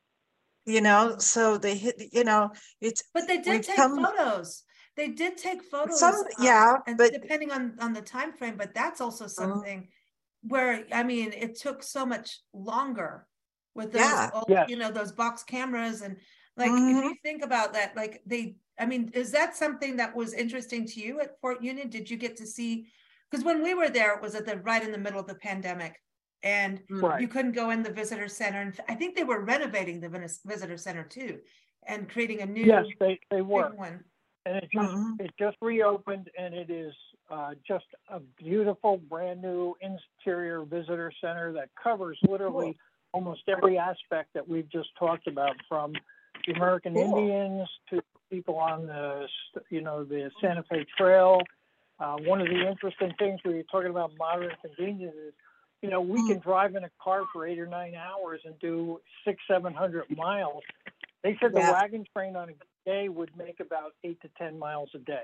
[0.67, 2.51] you know so they hit you know
[2.81, 4.63] it's but they did take come, photos
[4.95, 8.55] they did take photos some, um, yeah and but depending on on the time frame
[8.57, 9.33] but that's also uh-huh.
[9.33, 9.91] something uh,
[10.43, 13.25] where i mean it took so much longer
[13.73, 14.29] with those yeah.
[14.33, 14.69] old, yes.
[14.69, 16.17] you know those box cameras and
[16.57, 16.97] like mm-hmm.
[16.97, 20.85] if you think about that, like they, I mean, is that something that was interesting
[20.87, 21.89] to you at Fort Union?
[21.89, 22.87] Did you get to see?
[23.29, 25.35] Because when we were there, it was at the right in the middle of the
[25.35, 26.01] pandemic,
[26.43, 27.21] and right.
[27.21, 28.61] you couldn't go in the visitor center.
[28.61, 30.09] And I think they were renovating the
[30.45, 31.39] visitor center too,
[31.85, 32.65] and creating a new.
[32.65, 33.69] Yes, they they were.
[33.75, 34.03] One.
[34.45, 35.13] And it just mm-hmm.
[35.19, 36.93] it just reopened, and it is
[37.29, 42.75] uh, just a beautiful, brand new interior visitor center that covers literally cool.
[43.11, 45.91] almost every aspect that we've just talked about, from
[46.45, 47.17] the American cool.
[47.17, 49.27] Indians to people on the,
[49.69, 51.41] you know, the Santa Fe Trail.
[51.99, 55.33] Uh, one of the interesting things we were talking about modern convenience is,
[55.81, 56.27] you know, we mm.
[56.29, 60.05] can drive in a car for eight or nine hours and do six, seven hundred
[60.15, 60.63] miles.
[61.23, 61.67] They said yeah.
[61.67, 62.53] the wagon train on a
[62.89, 65.23] day would make about eight to ten miles a day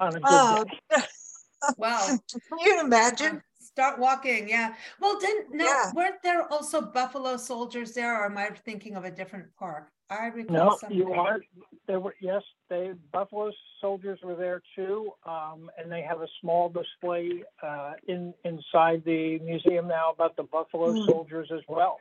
[0.00, 0.64] on a good oh.
[0.64, 1.02] day.
[1.78, 2.18] wow!
[2.30, 3.42] Can you imagine?
[3.60, 4.74] Start walking, yeah.
[5.00, 5.92] Well, didn't no, yeah.
[5.94, 9.88] weren't there also buffalo soldiers there, or am I thinking of a different park?
[10.20, 10.96] I recall no, something.
[10.98, 11.40] you are.
[11.86, 16.68] There were yes, they Buffalo soldiers were there too, um, and they have a small
[16.68, 21.06] display uh, in inside the museum now about the Buffalo mm.
[21.06, 21.98] soldiers as well.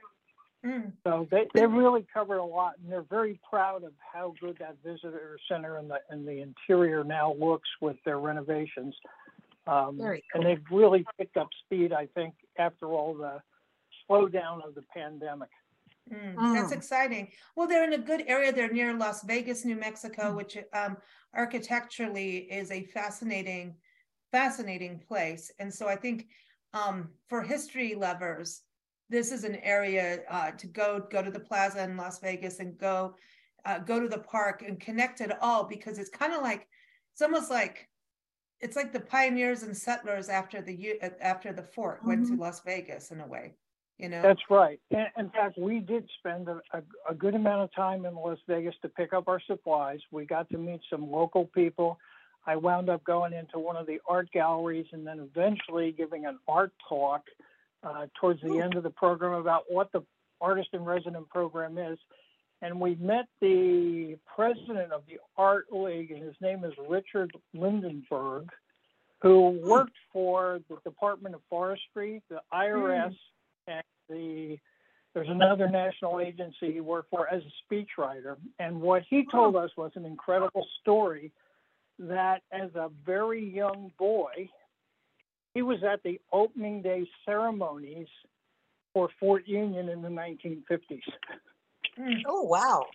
[0.66, 0.92] Mm.
[1.04, 4.76] So they, they really cover a lot, and they're very proud of how good that
[4.86, 8.94] visitor center and the and the interior now looks with their renovations.
[9.68, 10.18] Um, cool.
[10.34, 13.42] And they've really picked up speed, I think, after all the
[14.10, 15.50] slowdown of the pandemic.
[16.12, 16.54] Mm, mm.
[16.56, 17.30] That's exciting.
[17.56, 18.52] Well, they're in a good area.
[18.52, 20.36] They're near Las Vegas, New Mexico, mm.
[20.36, 20.98] which um,
[21.36, 23.76] architecturally is a fascinating,
[24.32, 25.52] fascinating place.
[25.60, 26.28] And so I think
[26.74, 28.62] um, for history lovers,
[29.10, 32.78] this is an area uh, to go go to the plaza in Las Vegas and
[32.78, 33.16] go
[33.66, 36.68] uh, go to the park and connect it all because it's kind of like
[37.14, 37.90] it's almost like
[38.62, 42.08] it's like the pioneers and settlers after the after the fort mm-hmm.
[42.08, 42.42] went to mm-hmm.
[42.42, 43.56] Las Vegas in a way
[44.02, 44.22] you know?
[44.22, 44.80] That's right.
[44.90, 48.74] In fact we did spend a, a, a, good amount of time in las vegas
[48.82, 50.00] to pick up our supplies.
[50.12, 52.00] We got to meet some local people.
[52.48, 56.40] I wound up going into one of the art galleries and then eventually giving an
[56.48, 57.22] art talk
[57.84, 60.02] uh, towards the end of the program about what the
[60.40, 62.00] artist in resident program is.
[62.64, 68.50] And we met the president of the art league and his name is richard lindenberg
[69.22, 73.16] who worked for the department of forestry the irs mm
[73.68, 74.58] and the
[75.14, 78.38] there's another national agency he worked for as a speechwriter.
[78.60, 81.34] And what he told us was an incredible story
[82.00, 84.50] that as a very young boy,
[85.54, 88.08] he was at the opening day ceremonies
[88.94, 91.02] for Fort Union in the 1950s.
[92.26, 92.86] Oh, wow.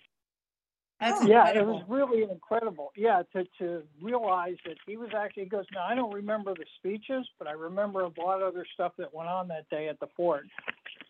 [0.99, 2.91] That's yeah, it was really incredible.
[2.95, 5.65] Yeah, to to realize that he was actually he goes.
[5.71, 9.13] Now I don't remember the speeches, but I remember a lot of other stuff that
[9.13, 10.45] went on that day at the fort,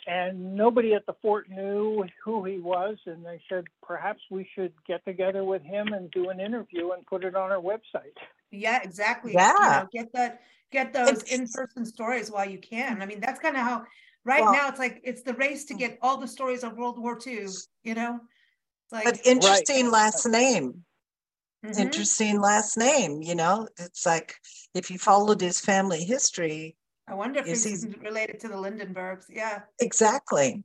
[0.06, 2.97] and nobody at the fort knew who he was.
[3.06, 7.06] And they said perhaps we should get together with him and do an interview and
[7.06, 8.17] put it on our website.
[8.52, 9.34] Yeah, exactly.
[9.34, 13.02] Yeah, you know, get that get those in person stories while you can.
[13.02, 13.86] I mean, that's kind of how
[14.26, 15.80] right well, now it's like it's the race to hmm.
[15.80, 17.47] get all the stories of World War II.
[17.86, 18.19] You know
[18.91, 19.93] like, but interesting right.
[19.93, 20.84] last name.
[21.65, 21.82] Mm-hmm.
[21.82, 23.21] Interesting last name.
[23.21, 24.36] You know, it's like
[24.73, 26.76] if you followed his family history.
[27.08, 29.26] I wonder if he's related to the Lindenbergs.
[29.30, 29.62] Yeah.
[29.80, 30.63] Exactly.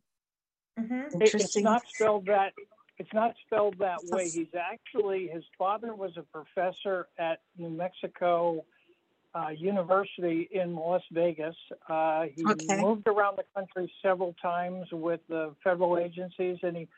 [0.78, 1.20] Mm-hmm.
[1.20, 1.40] Interesting.
[1.40, 2.52] It's not spelled that.
[2.98, 4.28] It's not spelled that way.
[4.28, 8.64] He's actually his father was a professor at New Mexico
[9.34, 11.56] uh, University in Las Vegas.
[11.88, 12.80] Uh, he okay.
[12.80, 16.88] moved around the country several times with the federal agencies, and he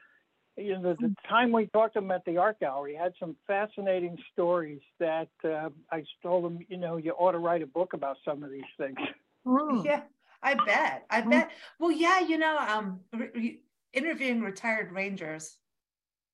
[0.57, 3.37] you know, the, time we talked to him at the art gallery, he had some
[3.47, 7.93] fascinating stories that uh, I told him, you know, you ought to write a book
[7.93, 8.97] about some of these things.
[9.47, 9.85] Mm.
[9.85, 10.03] Yeah,
[10.43, 11.05] I bet.
[11.11, 11.31] I mm.
[11.31, 11.51] bet.
[11.79, 13.61] Well, yeah, you know, um, re-
[13.93, 15.57] interviewing retired rangers.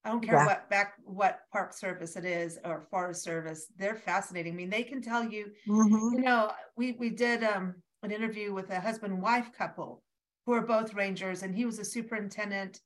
[0.05, 0.47] I don't care yeah.
[0.47, 3.67] what back what park service it is or forest service.
[3.77, 4.55] They're fascinating.
[4.55, 5.51] I mean, they can tell you.
[5.69, 6.17] Mm-hmm.
[6.17, 10.03] You know, we we did um, an interview with a husband wife couple
[10.47, 12.81] who are both rangers, and he was a superintendent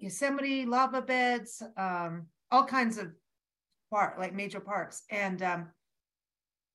[0.00, 3.12] Yosemite lava beds, um, all kinds of
[3.90, 5.02] park, like major parks.
[5.10, 5.68] And um,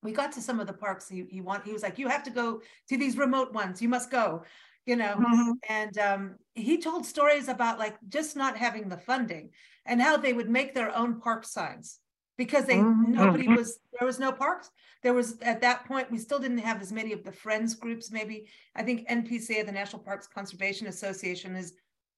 [0.02, 1.64] we got to some of the parks he, he want.
[1.64, 3.82] He was like, "You have to go to these remote ones.
[3.82, 4.44] You must go."
[4.86, 5.52] You know, mm-hmm.
[5.70, 9.52] and um, he told stories about like just not having the funding
[9.86, 12.00] and how they would make their own park signs
[12.38, 13.14] because they mm-hmm.
[13.14, 13.56] nobody mm-hmm.
[13.56, 16.92] was there was no parks there was at that point we still didn't have as
[16.92, 21.74] many of the friends groups maybe i think npca the national parks conservation association is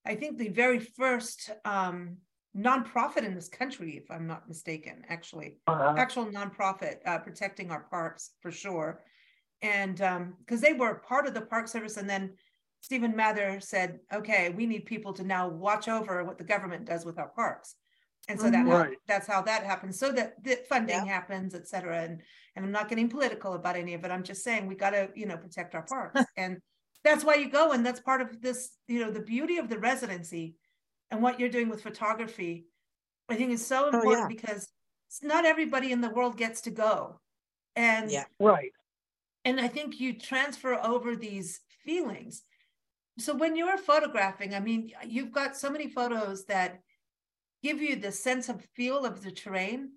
[0.06, 2.18] I think the very first um,
[2.56, 5.96] nonprofit in this country, if I'm not mistaken, actually, uh-huh.
[5.98, 9.04] actual nonprofit uh, protecting our parks for sure.
[9.62, 12.34] And because um, they were part of the Park Service, and then
[12.82, 17.06] Stephen Mather said, "Okay, we need people to now watch over what the government does
[17.06, 17.76] with our parks."
[18.28, 18.98] And so that right.
[19.08, 20.00] that's how that happens.
[20.00, 21.06] So that the funding yeah.
[21.06, 22.02] happens, et cetera.
[22.02, 22.22] And
[22.56, 24.12] and I'm not getting political about any of it.
[24.12, 26.60] I'm just saying we got to you know protect our parks and
[27.06, 29.80] that's why you go and that's part of this you know the beauty of the
[29.80, 30.56] residency
[31.12, 32.66] and what you're doing with photography
[33.30, 34.28] i think is so important oh, yeah.
[34.28, 34.68] because
[35.22, 37.20] not everybody in the world gets to go.
[37.76, 38.26] And yeah.
[38.40, 38.72] Right.
[39.44, 42.44] and i think you transfer over these feelings.
[43.18, 46.80] So when you're photographing i mean you've got so many photos that
[47.64, 49.92] give you the sense of feel of the terrain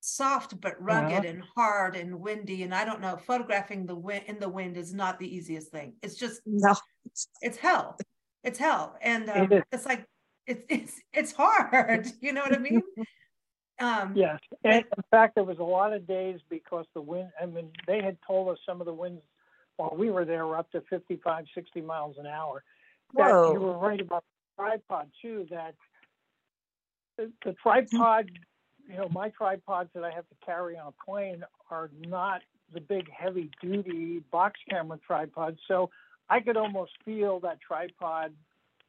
[0.00, 1.28] soft but rugged uh-huh.
[1.28, 4.94] and hard and windy and i don't know photographing the wind in the wind is
[4.94, 5.94] not the easiest thing.
[6.02, 6.74] It's just no.
[7.40, 7.98] it's hell.
[8.44, 8.96] It's hell.
[9.02, 10.06] And um, it it's like
[10.46, 12.82] it's it's it's hard you know what i mean?
[13.78, 14.38] Um yes.
[14.64, 18.02] And in fact there was a lot of days because the wind i mean they
[18.02, 19.22] had told us some of the winds
[19.76, 22.62] while we were there were up to 55 60 miles an hour
[23.14, 23.52] that Whoa.
[23.52, 24.24] you were right about
[24.56, 25.74] the tripod too that
[27.18, 28.30] the, the tripod
[28.88, 32.80] you know, my tripods that I have to carry on a plane are not the
[32.80, 35.58] big heavy duty box camera tripods.
[35.68, 35.90] So
[36.28, 38.32] I could almost feel that tripod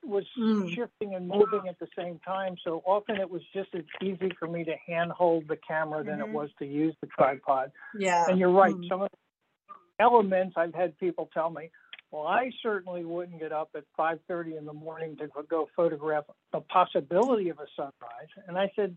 [0.03, 0.73] was mm.
[0.73, 2.55] shifting and moving at the same time.
[2.63, 6.19] So often it was just as easy for me to hand hold the camera than
[6.19, 6.29] mm-hmm.
[6.29, 7.71] it was to use the tripod.
[7.97, 8.25] Yeah.
[8.27, 8.73] And you're right.
[8.73, 8.87] Mm.
[8.87, 11.71] Some of the elements I've had people tell me,
[12.11, 16.61] well, I certainly wouldn't get up at 5:30 in the morning to go photograph the
[16.61, 18.29] possibility of a sunrise.
[18.47, 18.95] And I said,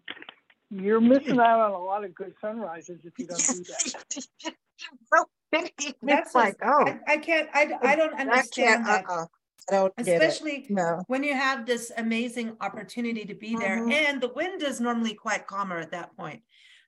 [0.71, 5.27] you're missing out on a lot of good sunrises if you don't do that.
[6.03, 9.05] That's like, oh, I, I, can't, I, I don't understand I that.
[9.09, 9.27] Uh-uh.
[9.69, 11.05] I don't Especially no.
[11.07, 13.93] when you have this amazing opportunity to be there, mm-hmm.
[13.93, 16.43] and the wind is normally quite calmer at that point.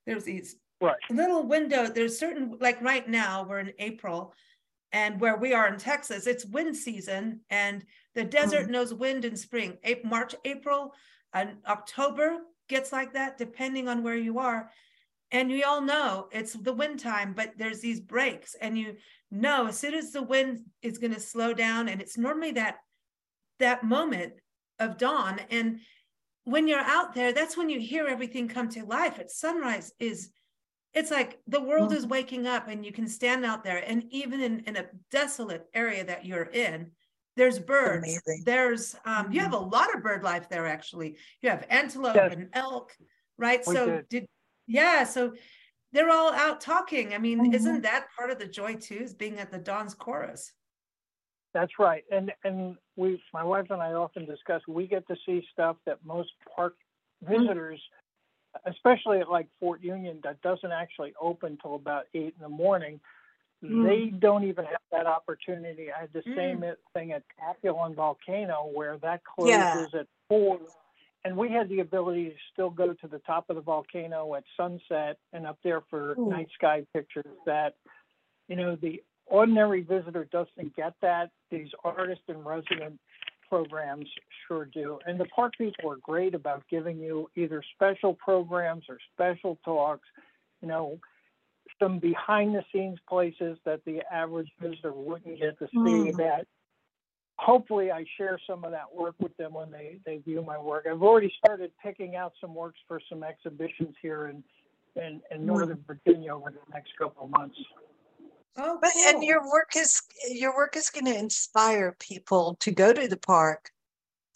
[0.07, 0.97] There's these right.
[1.11, 1.89] little window.
[1.89, 4.33] There's certain, like right now, we're in April,
[4.91, 8.73] and where we are in Texas, it's wind season, and the desert mm-hmm.
[8.73, 9.79] knows wind in spring.
[10.05, 10.95] March, April,
[11.35, 14.71] and October gets like that depending on where you are.
[15.31, 18.97] And we all know it's the wind time, but there's these breaks, and you
[19.31, 22.77] know as soon as the wind is going to slow down, and it's normally that
[23.59, 24.35] that moment
[24.79, 25.41] of dawn.
[25.51, 25.81] And
[26.45, 29.19] when you're out there, that's when you hear everything come to life.
[29.19, 30.31] At sunrise is
[30.93, 31.99] it's like the world mm-hmm.
[31.99, 35.65] is waking up and you can stand out there and even in, in a desolate
[35.73, 36.91] area that you're in
[37.37, 38.05] there's birds.
[38.05, 38.43] Amazing.
[38.45, 39.65] There's um, you have mm-hmm.
[39.65, 41.17] a lot of bird life there actually.
[41.41, 42.33] You have antelope yes.
[42.33, 42.97] and elk,
[43.39, 43.63] right?
[43.67, 44.09] We so did.
[44.09, 44.27] did.
[44.67, 45.33] yeah, so
[45.93, 47.15] they're all out talking.
[47.15, 47.55] I mean, mm-hmm.
[47.55, 49.01] isn't that part of the joy too?
[49.03, 50.53] Is being at the Dawn's chorus.
[51.55, 54.63] That's right, and and we, my wife and I often discuss.
[54.69, 56.75] We get to see stuff that most park
[57.23, 57.81] visitors,
[58.57, 58.71] mm-hmm.
[58.71, 63.01] especially at like Fort Union, that doesn't actually open till about eight in the morning.
[63.63, 63.87] Mm.
[63.87, 65.89] They don't even have that opportunity.
[65.97, 66.37] I had the mm.
[66.37, 70.01] same thing at Capulin Volcano where that closes yeah.
[70.01, 70.59] at four
[71.25, 74.45] and we had the ability to still go to the top of the volcano at
[74.57, 76.31] sunset and up there for Ooh.
[76.31, 77.75] night sky pictures that
[78.49, 82.99] you know the ordinary visitor doesn't get that these artist and resident
[83.49, 84.09] programs
[84.47, 88.99] sure do and the park people are great about giving you either special programs or
[89.15, 90.09] special talks
[90.61, 90.99] you know
[91.83, 96.17] some behind the scenes places that the average visitor wouldn't get to see mm.
[96.17, 96.47] that
[97.39, 100.87] hopefully I share some of that work with them when they, they view my work.
[100.89, 104.45] I've already started picking out some works for some exhibitions here in,
[104.97, 105.47] in, in hmm.
[105.47, 107.57] Northern Virginia over the next couple of months.
[108.57, 109.03] Oh, but cool.
[109.09, 113.17] and your work is your work is going to inspire people to go to the
[113.17, 113.71] park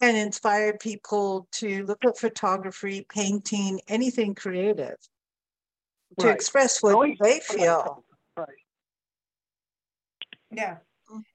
[0.01, 4.97] and inspire people to look at photography, painting, anything creative
[6.19, 6.35] to right.
[6.35, 8.03] express what they feel.
[8.35, 8.47] Right.
[10.51, 10.77] Yeah,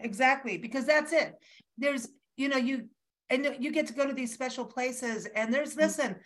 [0.01, 0.59] exactly.
[0.59, 1.39] Because that's it
[1.79, 2.89] there's you know you
[3.31, 5.81] and you get to go to these special places and there's mm-hmm.
[5.81, 6.17] listen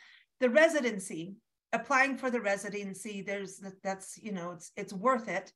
[0.41, 1.35] the residency
[1.73, 5.53] applying for the residency there's that's you know it's it's worth it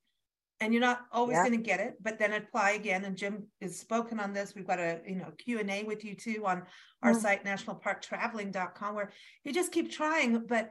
[0.62, 1.44] and you're not always yeah.
[1.44, 4.66] going to get it but then apply again and jim is spoken on this we've
[4.66, 6.62] got a you know q&a with you too on
[7.02, 7.20] our mm.
[7.20, 9.12] site nationalparktraveling.com where
[9.44, 10.70] you just keep trying but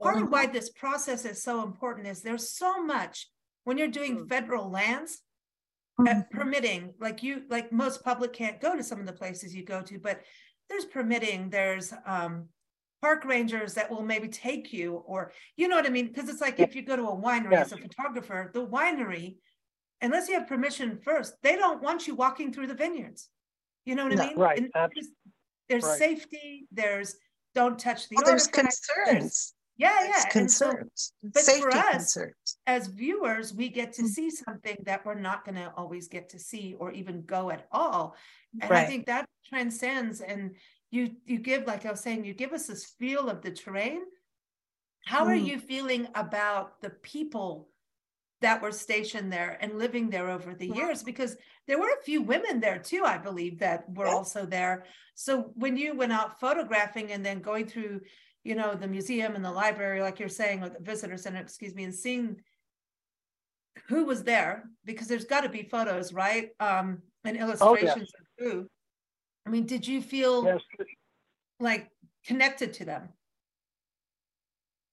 [0.00, 3.28] part of why this process is so important is there's so much
[3.64, 4.28] when you're doing mm.
[4.28, 5.22] federal lands
[6.00, 6.20] mm-hmm.
[6.30, 9.82] permitting like you like most public can't go to some of the places you go
[9.82, 10.20] to but
[10.68, 12.46] there's permitting there's um
[13.00, 16.08] park rangers that will maybe take you or you know what i mean?
[16.08, 19.36] Because it's like if you go to a winery as a photographer the winery
[20.00, 23.28] unless you have permission first they don't want you walking through the vineyards.
[23.84, 24.38] You know what no, i mean?
[24.38, 25.08] right there's,
[25.68, 25.98] there's right.
[25.98, 27.16] safety there's
[27.54, 30.28] don't touch the well, there's concerns yeah, yeah.
[30.30, 31.12] concerns.
[31.22, 32.58] So, but Safety for us, concerns.
[32.66, 34.08] as viewers, we get to mm.
[34.08, 37.66] see something that we're not going to always get to see or even go at
[37.70, 38.16] all.
[38.60, 38.84] And right.
[38.84, 40.20] I think that transcends.
[40.20, 40.56] And
[40.90, 44.02] you you give, like I was saying, you give us this feel of the terrain.
[45.04, 45.28] How mm.
[45.28, 47.68] are you feeling about the people
[48.40, 51.04] that were stationed there and living there over the years?
[51.04, 51.36] Because
[51.68, 54.84] there were a few women there too, I believe, that were also there.
[55.14, 58.00] So when you went out photographing and then going through
[58.44, 61.74] you know, the museum and the library, like you're saying, or the visitor center, excuse
[61.74, 62.36] me, and seeing
[63.86, 66.50] who was there, because there's got to be photos, right?
[66.60, 67.98] Um, and illustrations oh, yes.
[67.98, 68.66] of who.
[69.46, 70.60] I mean, did you feel yes.
[71.60, 71.90] like
[72.26, 73.08] connected to them?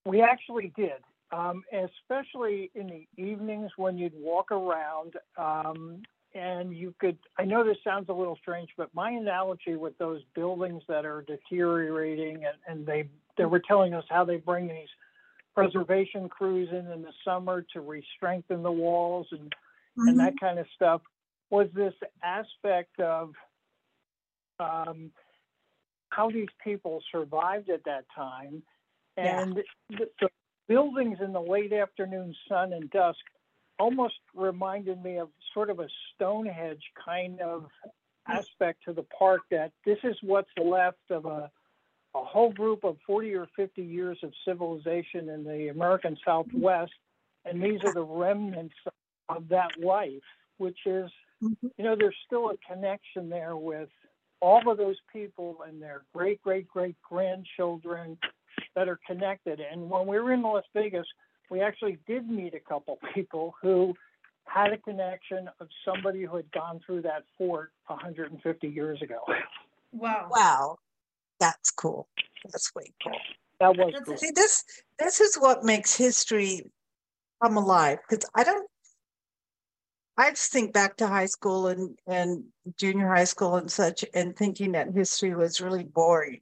[0.06, 5.14] We actually did, um, especially in the evenings when you'd walk around.
[5.38, 6.02] Um,
[6.36, 10.22] and you could i know this sounds a little strange but my analogy with those
[10.36, 13.08] buildings that are deteriorating and, and they
[13.38, 14.90] they were telling us how they bring these
[15.54, 20.08] preservation crews in in the summer to re-strengthen the walls and mm-hmm.
[20.08, 20.46] and that mm-hmm.
[20.46, 21.02] kind of stuff
[21.50, 23.32] was this aspect of
[24.60, 25.12] um,
[26.10, 28.64] how these people survived at that time
[29.18, 29.98] and yeah.
[30.00, 30.30] the, the
[30.68, 33.20] buildings in the late afternoon sun and dusk
[33.80, 37.66] almost reminded me of sort of a Stonehenge kind of
[38.28, 41.52] aspect to the park that this is what's left of a
[42.16, 46.94] a whole group of 40 or 50 years of civilization in the American Southwest,
[47.44, 48.74] and these are the remnants
[49.28, 50.24] of that life,
[50.58, 51.12] which is,
[51.44, 51.68] mm-hmm.
[51.78, 53.90] you know, there's still a connection there with
[54.40, 58.18] all of those people and their great, great, great grandchildren
[58.76, 59.60] that are connected.
[59.60, 61.06] And when we were in Las Vegas,
[61.50, 63.94] we actually did meet a couple people who
[64.46, 69.20] had a connection of somebody who had gone through that fort 150 years ago.
[69.92, 70.28] Wow.
[70.30, 70.78] Wow.
[71.40, 72.08] That's cool.
[72.46, 73.18] That's way cool.
[73.60, 74.18] That was cool.
[74.18, 74.64] See, this
[75.00, 76.70] this is what makes history
[77.44, 78.00] come alive.
[78.08, 78.70] Because I don't
[80.18, 82.46] I just think back to high school and, and
[82.78, 86.42] junior high school and such and thinking that history was really boring.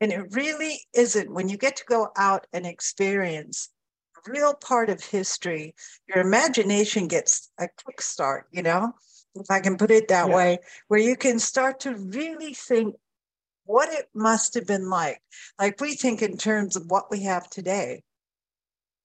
[0.00, 1.32] And it really isn't.
[1.32, 3.68] When you get to go out and experience
[4.16, 5.74] a real part of history,
[6.08, 8.92] your imagination gets a kickstart, you know,
[9.34, 10.34] if I can put it that yeah.
[10.34, 12.94] way, where you can start to really think
[13.68, 15.20] what it must have been like.
[15.58, 18.02] Like we think in terms of what we have today.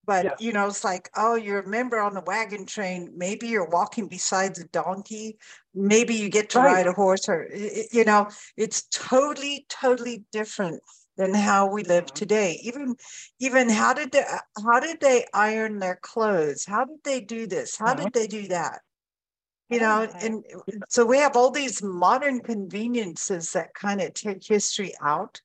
[0.06, 0.36] But yeah.
[0.40, 4.08] you know, it's like, oh, you're a member on the wagon train, maybe you're walking
[4.08, 5.38] beside a donkey,
[5.74, 6.74] maybe you get to right.
[6.74, 7.50] ride a horse, or
[7.92, 10.82] you know, it's totally, totally different
[11.18, 12.16] than how we live mm-hmm.
[12.16, 12.60] today.
[12.64, 12.96] Even,
[13.40, 14.24] even how did they,
[14.66, 16.66] how did they iron their clothes?
[16.66, 17.78] How did they do this?
[17.78, 18.20] How did mm-hmm.
[18.20, 18.80] they do that?
[19.74, 20.44] You know oh, and
[20.88, 25.42] so we have all these modern conveniences that kind of take history out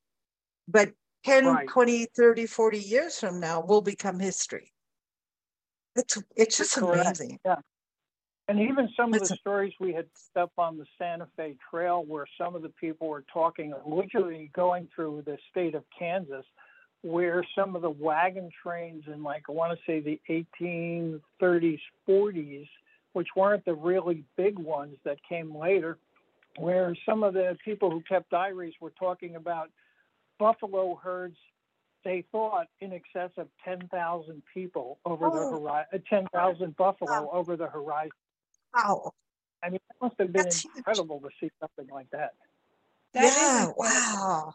[0.68, 0.92] but
[1.24, 1.68] 10, right.
[1.68, 4.72] 20, 30, 40 years from now will become history.
[5.96, 7.40] It's it's just amazing.
[7.44, 7.56] Yeah.
[8.46, 12.24] And even some of the stories we had up on the Santa Fe Trail, where
[12.38, 16.46] some of the people were talking, literally going through the state of Kansas,
[17.02, 22.68] where some of the wagon trains in, like, I want to say the 1830s, 40s,
[23.18, 25.98] which weren't the really big ones that came later,
[26.56, 29.70] where some of the people who kept diaries were talking about
[30.38, 31.36] buffalo herds
[32.04, 35.30] they thought in excess of 10,000 people over oh.
[35.32, 37.30] the horizon, uh, 10,000 buffalo wow.
[37.32, 38.12] over the horizon.
[38.72, 39.10] Wow.
[39.64, 41.32] I mean, it must have been That's incredible huge.
[41.40, 42.34] to see something like that.
[43.14, 44.54] that yeah, wow.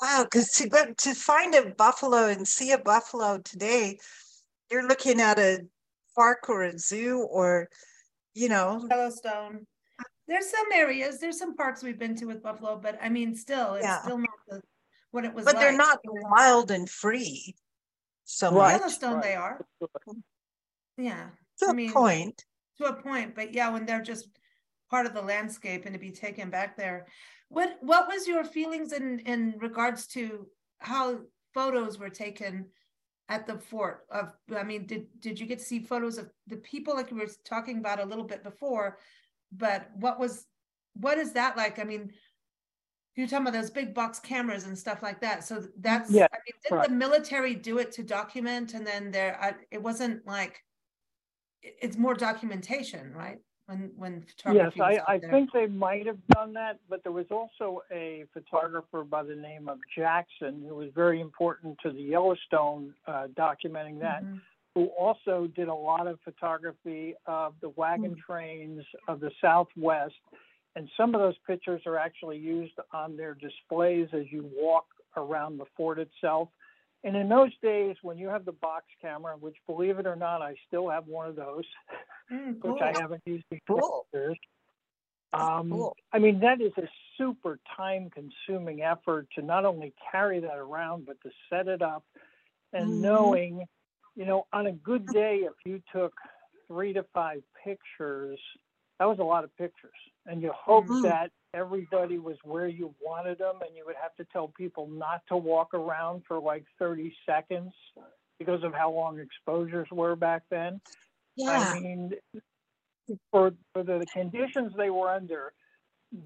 [0.00, 3.98] Wow, because to, to find a buffalo and see a buffalo today,
[4.70, 5.66] you're looking at a
[6.18, 7.68] park or a zoo or,
[8.34, 8.86] you know.
[8.90, 9.66] Yellowstone.
[10.26, 13.74] There's some areas, there's some parks we've been to with buffalo, but I mean, still,
[13.74, 14.02] it's yeah.
[14.02, 14.60] still not the,
[15.10, 15.62] what it was But like.
[15.62, 17.54] they're not wild and free.
[18.24, 18.78] So right.
[18.78, 19.22] Yellowstone, right.
[19.22, 19.66] they are.
[20.98, 21.28] Yeah.
[21.60, 22.44] To I mean, a point
[22.78, 24.28] to a point but yeah when they're just
[24.90, 27.06] part of the landscape and to be taken back there
[27.48, 30.46] what what was your feelings in in regards to
[30.78, 31.18] how
[31.54, 32.66] photos were taken
[33.28, 36.56] at the fort of i mean did did you get to see photos of the
[36.56, 38.98] people like we were talking about a little bit before
[39.52, 40.46] but what was
[40.94, 42.10] what is that like i mean
[43.16, 46.36] you're talking about those big box cameras and stuff like that so that's yeah, i
[46.46, 46.88] mean did right.
[46.88, 50.62] the military do it to document and then there I, it wasn't like
[51.62, 53.38] it's more documentation, right?
[53.68, 57.82] When when yes, I, I think they might have done that, but there was also
[57.92, 63.26] a photographer by the name of Jackson who was very important to the Yellowstone uh,
[63.38, 64.24] documenting that.
[64.24, 64.38] Mm-hmm.
[64.74, 68.32] Who also did a lot of photography of the wagon mm-hmm.
[68.32, 70.14] trains of the Southwest,
[70.74, 75.58] and some of those pictures are actually used on their displays as you walk around
[75.58, 76.48] the fort itself.
[77.04, 80.42] And in those days, when you have the box camera, which believe it or not,
[80.42, 81.64] I still have one of those,
[82.30, 82.72] mm, cool.
[82.74, 84.06] which I haven't used in cool.
[84.12, 84.36] years.
[85.32, 85.96] Um, cool.
[86.12, 91.06] I mean, that is a super time consuming effort to not only carry that around,
[91.06, 92.04] but to set it up
[92.72, 93.02] and mm-hmm.
[93.02, 93.64] knowing,
[94.16, 96.14] you know, on a good day, if you took
[96.66, 98.38] three to five pictures,
[98.98, 99.92] that was a lot of pictures.
[100.26, 101.02] And you hope mm-hmm.
[101.02, 105.22] that everybody was where you wanted them and you would have to tell people not
[105.28, 107.72] to walk around for like 30 seconds
[108.38, 110.80] because of how long exposures were back then.
[111.36, 111.72] Yeah.
[111.74, 112.12] I mean,
[113.30, 115.52] for, for the conditions they were under,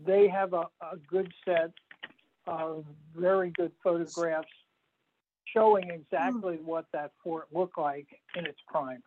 [0.05, 1.73] they have a, a good set
[2.47, 2.85] of
[3.17, 4.49] very good photographs
[5.55, 6.65] showing exactly mm.
[6.65, 8.07] what that fort looked like
[8.37, 9.03] in its prime.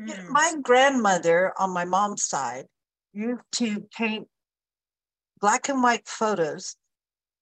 [0.00, 0.28] Mm.
[0.28, 2.66] My grandmother on my mom's side
[3.12, 4.26] used to paint
[5.40, 6.76] black and white photos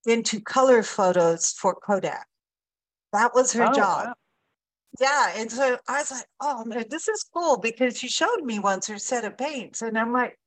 [0.07, 2.27] into color photos for Kodak.
[3.13, 4.07] That was her oh, job.
[4.07, 4.15] Wow.
[5.01, 5.33] Yeah.
[5.37, 8.87] And so I was like, oh man, this is cool because she showed me once
[8.89, 9.83] her set of paints.
[9.83, 10.39] And I'm like,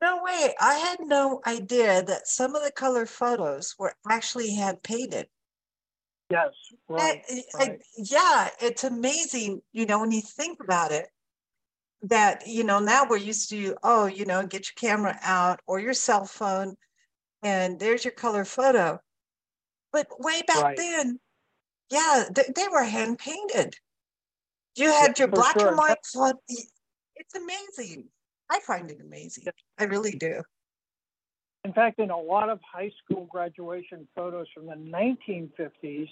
[0.00, 0.54] no way.
[0.60, 5.26] I had no idea that some of the color photos were actually hand painted.
[6.30, 6.50] Yes.
[6.90, 7.70] Eh, right, I, right.
[7.70, 8.48] I, yeah.
[8.60, 11.08] It's amazing, you know, when you think about it
[12.02, 15.80] that you know now we're used to oh you know get your camera out or
[15.80, 16.76] your cell phone
[17.42, 18.98] and there's your color photo
[19.92, 20.76] but way back right.
[20.76, 21.18] then
[21.90, 23.74] yeah they, they, were hand painted
[24.76, 25.68] you had your black sure.
[25.68, 26.38] and white photo
[27.16, 28.04] it's amazing
[28.48, 29.52] i find it amazing yeah.
[29.78, 30.40] i really do
[31.64, 36.08] in fact in a lot of high school graduation photos from the 1950s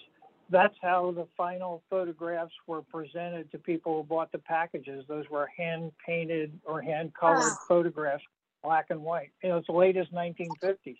[0.51, 5.05] that's how the final photographs were presented to people who bought the packages.
[5.09, 7.57] Those were hand painted or hand colored wow.
[7.68, 8.22] photographs,
[8.62, 9.30] black and white.
[9.42, 10.99] You know, as late as 1950s.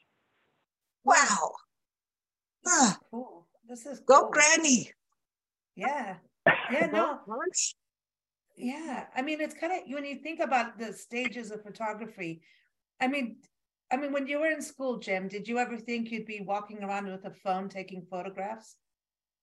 [1.05, 1.53] Wow.
[3.11, 3.47] Cool.
[3.69, 4.23] This is cool.
[4.23, 4.91] go granny.
[5.77, 6.17] Yeah.
[6.71, 7.21] Yeah, no.
[8.57, 9.05] yeah.
[9.15, 12.43] I mean, it's kind of when you think about the stages of photography.
[13.01, 13.37] I mean,
[13.93, 16.83] I mean, when you were in school, Jim, did you ever think you'd be walking
[16.83, 18.77] around with a phone taking photographs?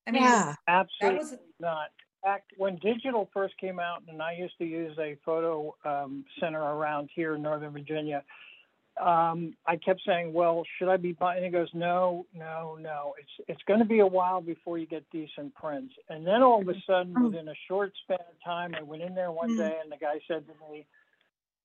[0.07, 1.39] I mean, yeah, absolutely was...
[1.59, 1.89] not.
[2.23, 6.61] Back when digital first came out, and I used to use a photo um, center
[6.61, 8.23] around here in Northern Virginia.
[9.01, 13.13] Um, I kept saying, "Well, should I be buying?" And he goes, "No, no, no.
[13.19, 16.61] It's it's going to be a while before you get decent prints." And then all
[16.61, 17.25] of a sudden, mm.
[17.25, 19.57] within a short span of time, I went in there one mm.
[19.57, 20.85] day, and the guy said to me,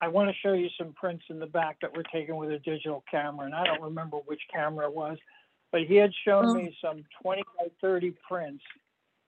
[0.01, 2.59] "I want to show you some prints in the back that were taken with a
[2.59, 5.19] digital camera." And I don't remember which camera it was
[5.73, 6.57] but he had shown mm.
[6.57, 8.63] me some 20 by 30 prints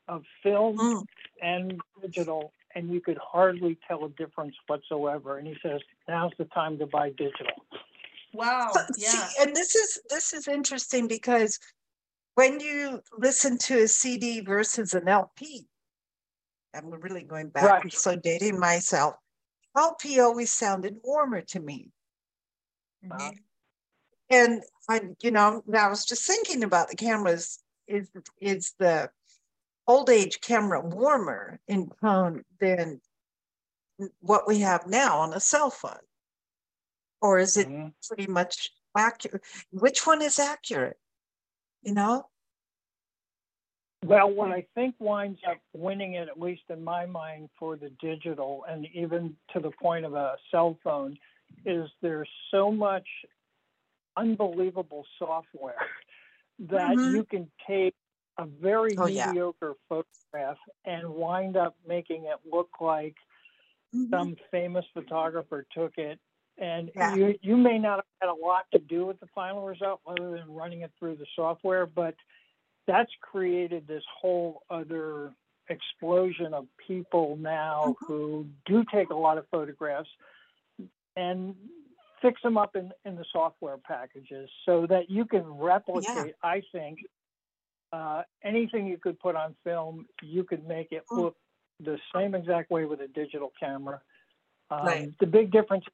[0.08, 1.04] of film mm.
[1.42, 5.38] and digital, and you could hardly tell a difference whatsoever.
[5.38, 7.64] And he says, "Now's the time to buy digital."
[8.32, 8.72] Wow!
[8.96, 9.08] Yeah.
[9.08, 11.58] See, and this is this is interesting because
[12.34, 15.66] when you listen to a CD versus an LP,
[16.74, 17.80] I'm really going back, right.
[17.82, 19.14] I'm so dating myself.
[19.76, 21.90] LP always sounded warmer to me.
[23.04, 23.28] Mm-hmm.
[24.30, 27.58] And I, you know, I was just thinking about the cameras.
[27.86, 28.08] Is
[28.40, 29.10] is the
[29.86, 33.00] old age camera warmer in tone than
[34.20, 36.06] what we have now on a cell phone?
[37.20, 37.88] Or is it mm-hmm.
[38.06, 39.42] pretty much accurate?
[39.72, 40.98] Which one is accurate?
[41.82, 42.26] You know?
[44.04, 47.90] Well, what I think winds up winning it, at least in my mind, for the
[48.00, 51.18] digital and even to the point of a cell phone,
[51.66, 53.06] is there's so much
[54.20, 55.74] unbelievable software
[56.58, 57.16] that mm-hmm.
[57.16, 57.94] you can take
[58.38, 60.02] a very oh, mediocre yeah.
[60.32, 63.16] photograph and wind up making it look like
[63.94, 64.10] mm-hmm.
[64.10, 66.18] some famous photographer took it.
[66.58, 67.14] And yeah.
[67.14, 70.32] you, you may not have had a lot to do with the final result other
[70.32, 72.14] than running it through the software, but
[72.86, 75.32] that's created this whole other
[75.68, 78.06] explosion of people now mm-hmm.
[78.06, 80.08] who do take a lot of photographs
[81.16, 81.54] and
[82.22, 86.32] fix them up in, in the software packages so that you can replicate, yeah.
[86.42, 86.98] I think,
[87.92, 91.18] uh, anything you could put on film, you could make it mm.
[91.18, 91.36] look
[91.80, 94.00] the same exact way with a digital camera.
[94.70, 95.18] Um, right.
[95.18, 95.84] The big difference,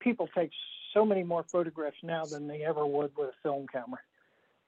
[0.00, 0.50] people take
[0.92, 4.00] so many more photographs now than they ever would with a film camera.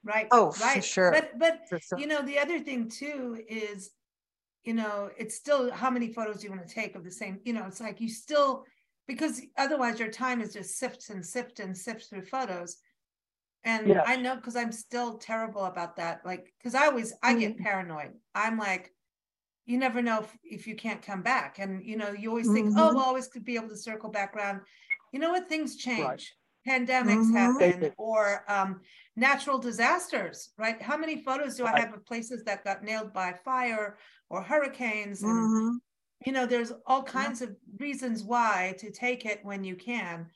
[0.03, 0.27] Right.
[0.31, 0.77] Oh, right.
[0.77, 1.11] for sure.
[1.11, 1.99] But but sure.
[1.99, 3.91] you know the other thing too is,
[4.63, 7.39] you know, it's still how many photos do you want to take of the same.
[7.43, 8.65] You know, it's like you still
[9.09, 12.77] because otherwise your time is just sift and sift and sift through photos.
[13.65, 13.91] And.
[14.05, 16.21] I know because I'm still terrible about that.
[16.23, 17.63] Like, because I always I get mm-hmm.
[17.63, 18.11] paranoid.
[18.33, 18.93] I'm like,
[19.65, 21.59] you never know if, if you can't come back.
[21.59, 22.79] And you know, you always think, mm-hmm.
[22.79, 24.61] oh, we'll always could be able to circle back around.
[25.11, 25.49] You know what?
[25.49, 26.05] Things change.
[26.05, 26.23] Right
[26.67, 27.35] pandemics mm-hmm.
[27.35, 28.81] happen or um,
[29.15, 30.81] natural disasters, right?
[30.81, 33.97] How many photos do I have of places that got nailed by fire
[34.29, 35.21] or hurricanes?
[35.21, 35.77] Mm-hmm.
[36.25, 40.27] You know, there's all kinds of reasons why to take it when you can.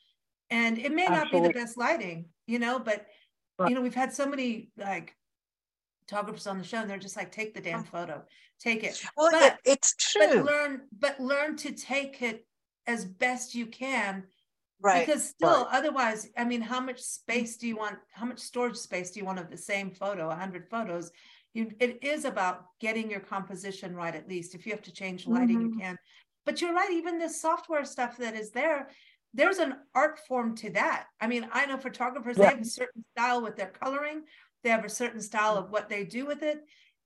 [0.50, 1.40] And it may Absolutely.
[1.40, 3.06] not be the best lighting, you know, but,
[3.58, 3.68] right.
[3.68, 5.14] you know, we've had so many like
[6.06, 8.22] photographers on the show and they're just like, take the damn photo,
[8.60, 9.02] take it.
[9.16, 10.42] Well, but, it's true.
[10.42, 12.46] But learn, but learn to take it
[12.86, 14.24] as best you can
[14.80, 15.66] right because still right.
[15.72, 17.32] otherwise i mean how much mm-hmm.
[17.32, 20.28] space do you want how much storage space do you want of the same photo
[20.28, 21.10] 100 photos
[21.54, 24.54] you it is about getting your composition right at least.
[24.54, 25.74] If you have to change lighting mm-hmm.
[25.74, 25.96] you can.
[26.44, 28.90] But you're right even the software stuff that is there
[29.32, 31.06] there's an art form to that.
[31.20, 32.50] I mean i know photographers yeah.
[32.50, 34.22] they have a certain style with their coloring.
[34.62, 36.58] They have a certain style of what they do with it.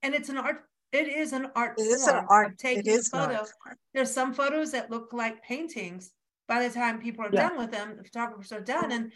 [0.03, 3.09] And it's an art it is an art it is an art taking it is
[3.09, 3.45] photo
[3.93, 6.11] there's some photos that look like paintings.
[6.49, 7.51] By the time people are yeah.
[7.51, 8.93] done with them the photographers are done.
[8.93, 9.13] And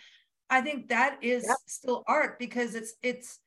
[0.50, 1.56] i think that is yep.
[1.66, 3.38] still art because it's it's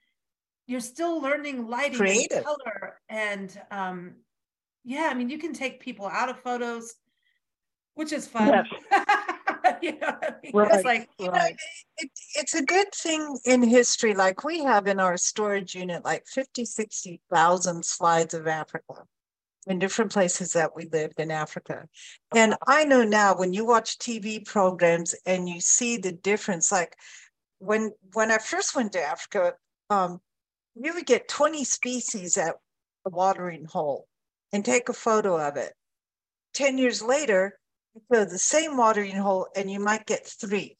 [0.67, 2.37] you're still learning lighting Creative.
[2.37, 4.15] and color and um
[4.83, 6.95] yeah i mean you can take people out of photos
[7.95, 8.67] which is fun yes.
[9.81, 10.51] you know I mean?
[10.53, 10.71] right.
[10.73, 11.31] it's like right.
[11.31, 11.55] know,
[11.97, 16.25] it, it's a good thing in history like we have in our storage unit like
[16.27, 19.03] 50 60,000 slides of africa
[19.67, 21.87] in different places that we lived in Africa.
[22.35, 26.95] And I know now when you watch TV programs and you see the difference, like
[27.59, 29.53] when when I first went to Africa,
[29.89, 30.21] um,
[30.75, 32.55] you would get 20 species at
[33.05, 34.07] a watering hole
[34.51, 35.73] and take a photo of it.
[36.53, 37.57] 10 years later,
[37.93, 40.77] you go the same watering hole and you might get three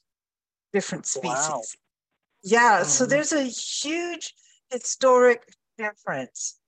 [0.74, 1.50] different species.
[1.50, 1.62] Wow.
[2.44, 2.90] Yeah, mm-hmm.
[2.90, 4.34] so there's a huge
[4.70, 5.44] historic
[5.78, 6.60] difference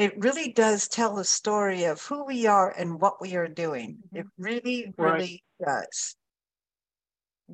[0.00, 3.98] it really does tell a story of who we are and what we are doing.
[4.14, 4.42] It mm-hmm.
[4.42, 6.16] really, really does.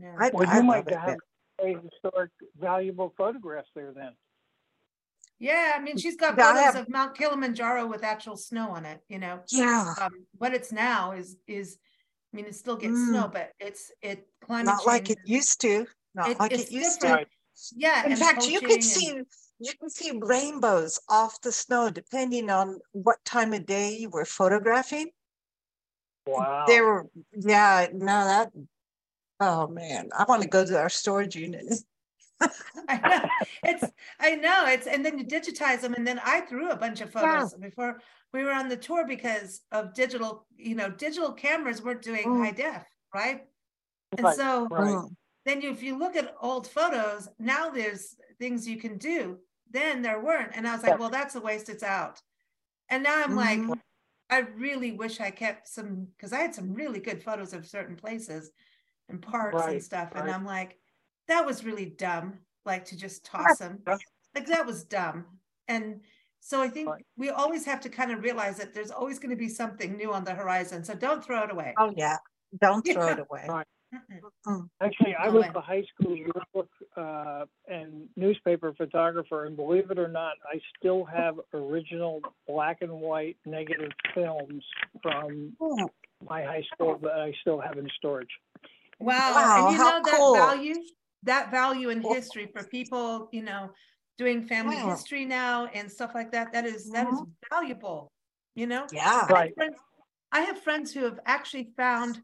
[0.00, 0.14] Yeah.
[0.16, 1.16] I, well, I you might have
[1.60, 4.12] a historic, valuable photographs there then.
[5.38, 9.00] Yeah, I mean, she's got photos have, of Mount Kilimanjaro with actual snow on it.
[9.08, 9.40] You know.
[9.50, 9.94] Yeah.
[10.00, 11.78] Um, what it's now is is,
[12.32, 13.08] I mean, it still gets mm.
[13.08, 14.66] snow, but it's it climate.
[14.66, 15.86] Not like it used to.
[16.14, 17.28] Not it, like it used different.
[17.28, 17.74] to.
[17.76, 18.06] Yeah.
[18.06, 19.20] In fact, you could see
[19.58, 24.24] you can see rainbows off the snow depending on what time of day you were
[24.24, 25.10] photographing.
[26.26, 26.64] Wow.
[26.66, 28.50] They were, yeah, no, that,
[29.40, 31.64] oh man, I want to go to our storage unit.
[32.88, 33.28] I know
[33.64, 33.84] it's
[34.20, 37.10] I know it's and then you digitize them and then I threw a bunch of
[37.10, 37.68] photos yeah.
[37.68, 38.00] before
[38.32, 42.44] we were on the tour because of digital you know digital cameras weren't doing mm.
[42.44, 42.84] high def
[43.14, 43.44] right
[44.16, 44.36] and right.
[44.36, 45.08] so right.
[45.46, 49.38] then you, if you look at old photos now there's things you can do
[49.70, 50.52] then there weren't.
[50.54, 51.68] And I was like, well, that's a waste.
[51.68, 52.20] It's out.
[52.88, 53.70] And now I'm mm-hmm.
[53.70, 53.78] like,
[54.30, 57.96] I really wish I kept some because I had some really good photos of certain
[57.96, 58.50] places
[59.08, 60.14] and parks right, and stuff.
[60.14, 60.24] Right.
[60.24, 60.78] And I'm like,
[61.28, 63.80] that was really dumb, like to just toss them.
[64.34, 65.24] Like that was dumb.
[65.68, 66.00] And
[66.40, 69.36] so I think we always have to kind of realize that there's always going to
[69.36, 70.84] be something new on the horizon.
[70.84, 71.74] So don't throw it away.
[71.78, 72.16] Oh yeah,
[72.60, 73.46] don't throw it away.
[73.48, 73.66] Right.
[74.82, 80.08] Actually, I was a high school yearbook uh, and newspaper photographer, and believe it or
[80.08, 84.64] not, I still have original black and white negative films
[85.02, 85.88] from oh.
[86.28, 88.30] my high school that I still have in storage.
[88.98, 89.34] Wow!
[89.34, 90.34] wow and you know that cool.
[90.34, 90.74] value,
[91.26, 93.70] that value in history for people, you know,
[94.18, 94.90] doing family wow.
[94.90, 96.52] history now and stuff like that.
[96.52, 97.54] That is, that is mm-hmm.
[97.54, 98.10] valuable.
[98.54, 98.86] You know.
[98.92, 99.26] Yeah.
[99.26, 99.30] Right.
[99.32, 99.76] I have, friends,
[100.32, 102.22] I have friends who have actually found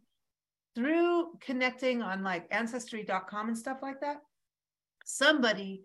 [0.75, 4.19] through connecting on like ancestry.com and stuff like that,
[5.05, 5.83] somebody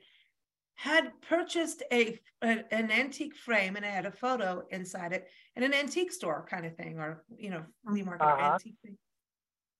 [0.76, 5.64] had purchased a, a, an antique frame and it had a photo inside it in
[5.64, 8.54] an antique store kind of thing or you know flea market uh-huh.
[8.54, 8.96] antique thing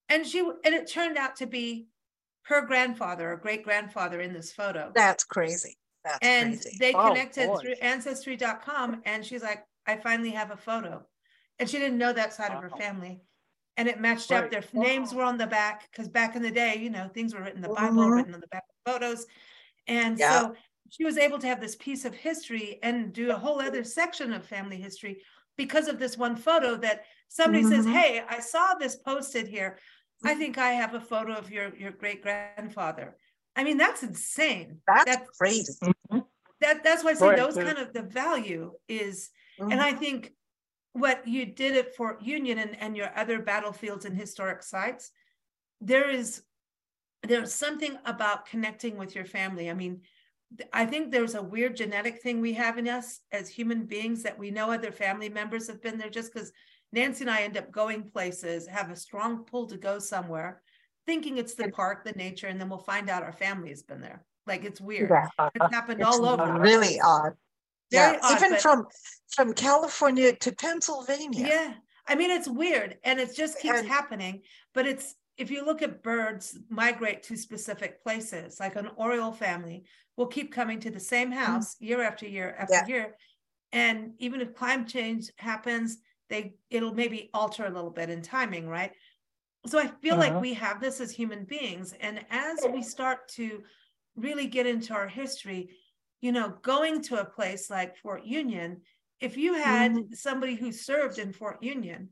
[0.10, 1.86] and she and it turned out to be
[2.48, 6.78] her grandfather or great grandfather in this photo that's crazy that's and crazy.
[6.80, 11.04] they oh, connected through ancestry.com and she's like i finally have a photo
[11.60, 13.22] and she didn't know that side of her family
[13.78, 14.44] and it matched right.
[14.44, 14.52] up.
[14.52, 17.42] Their names were on the back because back in the day, you know, things were
[17.42, 18.12] written in the Bible, mm-hmm.
[18.12, 19.28] written on the back of photos.
[19.88, 20.42] And yeah.
[20.42, 20.56] so
[20.90, 24.34] she was able to have this piece of history and do a whole other section
[24.34, 25.22] of family history
[25.58, 27.76] because of this one photo that somebody mm-hmm.
[27.76, 29.78] says, Hey, I saw this posted here.
[30.24, 30.40] I mm-hmm.
[30.40, 33.16] think I have a photo of your, your great grandfather.
[33.56, 34.80] I mean, that's insane.
[34.88, 35.74] That's, that's crazy.
[36.60, 37.38] That, that's why I say right.
[37.38, 39.72] those kind of the value is, mm-hmm.
[39.72, 40.34] and I think
[40.94, 45.12] what you did at Fort Union and, and your other battlefields and historic sites,
[45.82, 46.42] there is
[47.24, 49.70] there's something about connecting with your family.
[49.70, 50.02] I mean,
[50.72, 54.38] I think there's a weird genetic thing we have in us as human beings that
[54.38, 56.52] we know other family members have been there just because
[56.94, 60.62] Nancy and I end up going places, have a strong pull to go somewhere,
[61.06, 64.02] thinking it's the park, the nature, and then we'll find out our family has been
[64.02, 64.24] there.
[64.46, 65.10] Like it's weird.
[65.10, 65.50] Yeah.
[65.54, 66.60] It's happened it's all over.
[66.60, 67.34] Really odd.
[67.92, 68.88] Very yeah, odd, even but, from
[69.30, 71.48] from California to Pennsylvania.
[71.48, 71.74] Yeah,
[72.08, 74.42] I mean it's weird, and it just keeps and, happening.
[74.74, 79.84] But it's if you look at birds migrate to specific places, like an Oriole family
[80.16, 81.40] will keep coming to the same mm-hmm.
[81.40, 82.88] house year after year after yeah.
[82.88, 83.16] year,
[83.74, 85.98] and even if climate change happens,
[86.30, 88.92] they it'll maybe alter a little bit in timing, right?
[89.66, 90.34] So I feel uh-huh.
[90.34, 93.64] like we have this as human beings, and as we start to
[94.16, 95.70] really get into our history
[96.22, 98.82] you know, going to a place like Fort Union,
[99.20, 100.14] if you had mm-hmm.
[100.14, 102.10] somebody who served in Fort Union,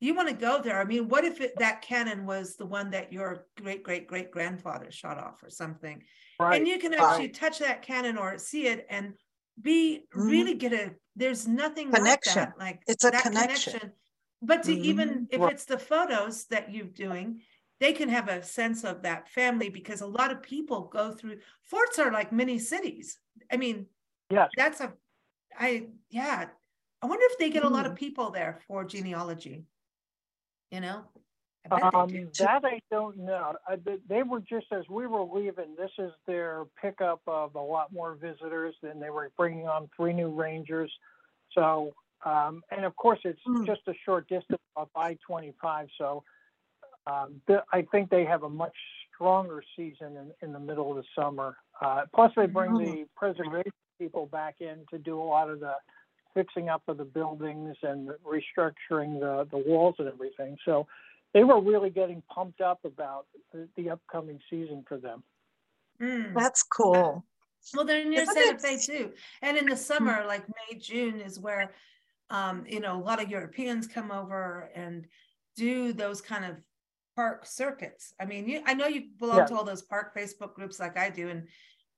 [0.00, 0.80] you want to go there.
[0.80, 4.30] I mean, what if it, that cannon was the one that your great great great
[4.30, 6.02] grandfather shot off or something?
[6.38, 6.58] Right.
[6.58, 7.34] And you can actually right.
[7.34, 9.14] touch that cannon or see it and
[9.60, 10.28] be mm-hmm.
[10.28, 12.42] really get a there's nothing connection.
[12.42, 13.72] Like, that, like it's a connection.
[13.72, 13.92] connection.
[14.42, 14.84] But to mm-hmm.
[14.84, 17.40] even if it's the photos that you're doing,
[17.80, 21.38] they can have a sense of that family because a lot of people go through
[21.64, 23.18] forts are like mini cities
[23.50, 23.86] I mean,
[24.30, 24.92] yeah, that's a,
[25.56, 26.46] I, yeah.
[27.02, 27.96] I wonder if they get a lot of hmm.
[27.96, 29.64] people there for genealogy,
[30.70, 31.04] you know?
[31.70, 33.54] Um, that I don't know.
[33.66, 35.74] I, they were just as we were leaving.
[35.78, 40.12] This is their pickup of a lot more visitors, and they were bringing on three
[40.12, 40.92] new rangers.
[41.52, 41.94] So,
[42.24, 43.64] um, and of course, it's mm.
[43.66, 45.88] just a short distance off I-25.
[45.96, 46.22] So,
[47.06, 47.40] um,
[47.72, 48.76] I think they have a much
[49.14, 51.56] stronger season in, in the middle of the summer.
[51.80, 52.92] Uh, plus, they bring mm-hmm.
[52.92, 55.74] the preservation people back in to do a lot of the
[56.34, 60.56] fixing up of the buildings and restructuring the, the walls and everything.
[60.64, 60.86] So
[61.34, 65.22] they were really getting pumped up about the, the upcoming season for them.
[66.00, 66.32] Mm.
[66.34, 67.24] That's cool.
[67.74, 69.12] Well, they're near Santa Fe too.
[69.42, 71.72] And in the summer, like May, June, is where,
[72.30, 75.06] um, you know, a lot of Europeans come over and
[75.56, 76.60] do those kind of
[77.16, 78.12] park circuits.
[78.20, 79.46] I mean, you, I know you belong yeah.
[79.46, 81.48] to all those park Facebook groups like I do, and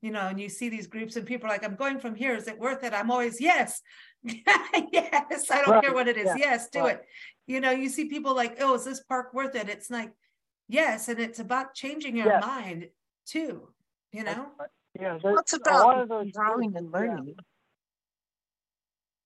[0.03, 2.37] you know, and you see these groups, and people are like, "I'm going from here.
[2.37, 3.83] Is it worth it?" I'm always, "Yes,
[4.93, 5.51] yes.
[5.51, 5.85] I don't right.
[5.85, 6.27] care what it is.
[6.27, 6.37] Yeah.
[6.37, 6.97] Yes, do right.
[6.97, 7.07] it."
[7.47, 10.13] You know, you see people like, "Oh, is this park worth it?" It's like,
[10.69, 12.89] yes, and it's about changing your mind
[13.27, 13.69] too.
[14.13, 14.47] You know.
[14.99, 17.27] Yeah, it's about growing and learning.
[17.37, 17.43] Yeah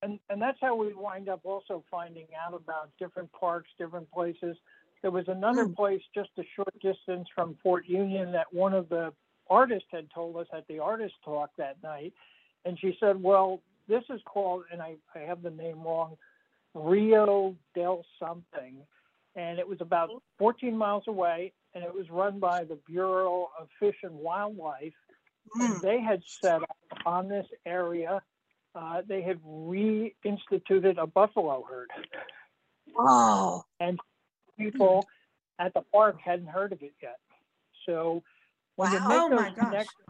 [0.03, 4.57] and and that's how we wind up also finding out about different parks, different places.
[5.03, 5.77] There was another mm.
[5.77, 9.13] place just a short distance from Fort Union that one of the
[9.49, 12.13] artists had told us at the artist talk that night.
[12.65, 16.17] And she said, Well, this is called, and I, I have the name wrong,
[16.75, 18.77] Rio del something.
[19.37, 23.69] And it was about 14 miles away, and it was run by the Bureau of
[23.79, 24.95] Fish and Wildlife.
[25.57, 25.65] Mm.
[25.65, 28.23] And they had set up on this area,
[28.75, 31.91] uh, they had reinstituted a buffalo herd.
[32.95, 33.65] Wow!
[33.81, 33.99] And
[34.59, 35.07] people
[35.59, 37.19] at the park hadn't heard of it yet.
[37.87, 38.23] So
[38.77, 38.99] when wow.
[38.99, 40.09] you make oh those connections,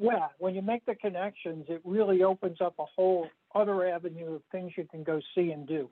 [0.00, 4.42] yeah, when you make the connections, it really opens up a whole other avenue of
[4.50, 5.88] things you can go see and do.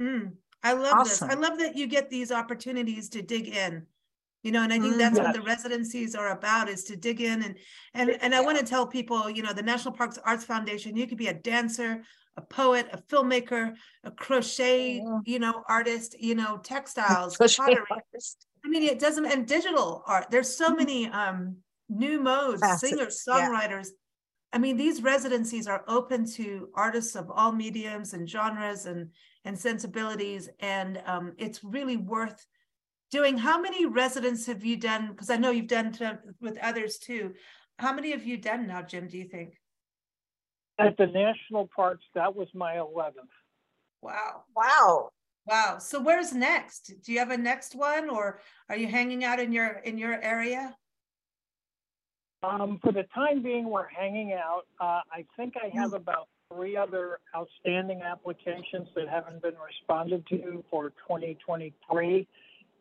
[0.00, 0.32] Mm,
[0.62, 1.28] I love awesome.
[1.28, 1.36] this.
[1.36, 3.86] I love that you get these opportunities to dig in.
[4.44, 5.24] You know, and I think that's yes.
[5.24, 7.56] what the residencies are about is to dig in and
[7.94, 11.08] and and I want to tell people, you know, the National Parks Arts Foundation, you
[11.08, 12.02] could be a dancer,
[12.36, 13.74] a poet, a filmmaker,
[14.04, 17.82] a crochet, you know, artist, you know, textiles, pottery.
[18.64, 20.30] I mean, it doesn't and digital art.
[20.30, 20.76] There's so mm-hmm.
[20.76, 21.56] many um
[21.88, 23.86] new modes, Facets, singers, songwriters.
[23.86, 23.98] Yeah.
[24.52, 29.10] I mean, these residencies are open to artists of all mediums and genres and
[29.44, 32.46] and sensibilities, and um, it's really worth
[33.10, 33.36] doing.
[33.36, 35.08] How many residents have you done?
[35.08, 37.34] Because I know you've done to, with others too.
[37.78, 39.06] How many have you done now, Jim?
[39.06, 39.54] Do you think?
[40.78, 43.12] At the national parks, that was my 11th.
[44.00, 44.44] Wow!
[44.56, 45.10] Wow!
[45.46, 45.78] Wow!
[45.78, 46.92] So where's next?
[47.04, 50.20] Do you have a next one, or are you hanging out in your in your
[50.22, 50.74] area?
[52.42, 54.66] Um, for the time being, we're hanging out.
[54.80, 60.64] Uh, I think I have about three other outstanding applications that haven't been responded to
[60.70, 62.26] for 2023.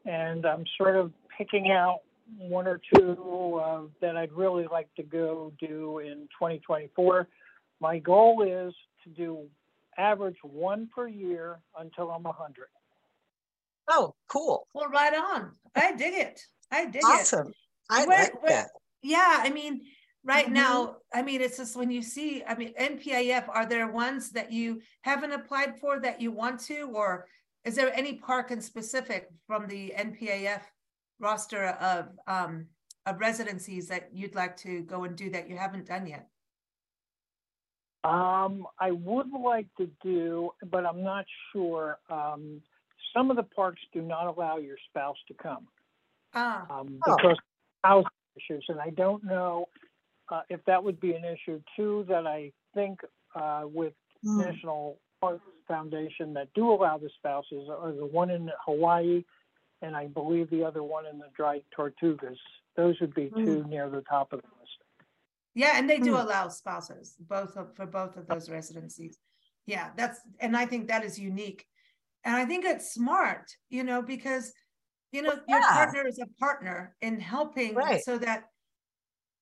[0.06, 2.00] And I'm sort of picking out
[2.38, 7.28] one or two uh, that I'd really like to go do in 2024.
[7.80, 9.48] My goal is to do
[9.98, 12.68] average one per year until I'm 100.
[13.90, 14.68] Oh, cool.
[14.74, 15.52] Well, right on.
[15.76, 16.42] I dig it.
[16.72, 17.40] I dig awesome.
[17.40, 17.42] it.
[17.42, 17.54] Awesome.
[17.90, 18.70] I where, like where, that
[19.02, 19.82] yeah i mean
[20.24, 20.56] right mm-hmm.
[20.56, 24.52] now i mean it's just when you see i mean npaf are there ones that
[24.52, 27.26] you haven't applied for that you want to or
[27.64, 30.62] is there any park in specific from the npaf
[31.20, 32.66] roster of um
[33.06, 36.28] of residencies that you'd like to go and do that you haven't done yet
[38.04, 42.62] um i would like to do but i'm not sure um
[43.16, 45.68] some of the parks do not allow your spouse to come
[46.36, 46.66] ah.
[46.70, 47.38] um, because
[47.86, 48.04] oh
[48.38, 48.66] issues.
[48.70, 49.68] And I don't know
[50.30, 53.00] uh, if that would be an issue too, that I think
[53.36, 53.94] uh, with
[54.26, 54.46] mm.
[54.46, 59.24] National Park Foundation that do allow the spouses are the one in Hawaii
[59.82, 62.38] and I believe the other one in the Dry Tortugas.
[62.76, 63.46] Those would be mm.
[63.46, 64.72] two near the top of the list.
[65.54, 66.24] Yeah, and they do mm.
[66.24, 69.20] allow spouses both of, for both of those residencies.
[69.66, 71.66] Yeah, that's and I think that is unique.
[72.24, 74.54] And I think it's smart, you know, because
[75.12, 78.04] you know your partner is a partner in helping right.
[78.04, 78.46] so that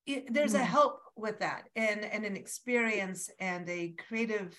[0.06, 0.62] it, there's mm.
[0.62, 4.56] a help with that and and an experience and a creative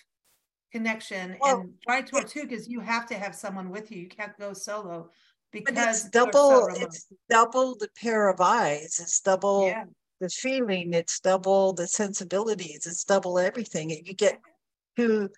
[0.73, 4.53] connection well, and Dry because you have to have someone with you you can't go
[4.53, 5.11] solo
[5.53, 9.85] because it's double so it's double the pair of eyes it's double yeah.
[10.21, 14.41] the feeling it's double the sensibilities it's double everything you get
[14.97, 15.29] two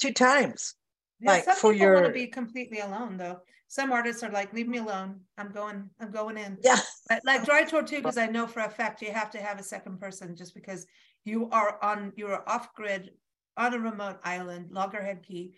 [0.00, 0.74] two times
[1.20, 3.40] yeah, like some for people your want to be completely alone though
[3.70, 5.20] some artists are like, leave me alone.
[5.38, 6.58] I'm going, I'm going in.
[6.60, 6.80] Yeah.
[7.08, 10.00] But like Dry Tortugas, I know for a fact you have to have a second
[10.00, 10.88] person just because
[11.24, 13.10] you are on, you're off grid
[13.56, 15.54] on a remote island, Loggerhead Key,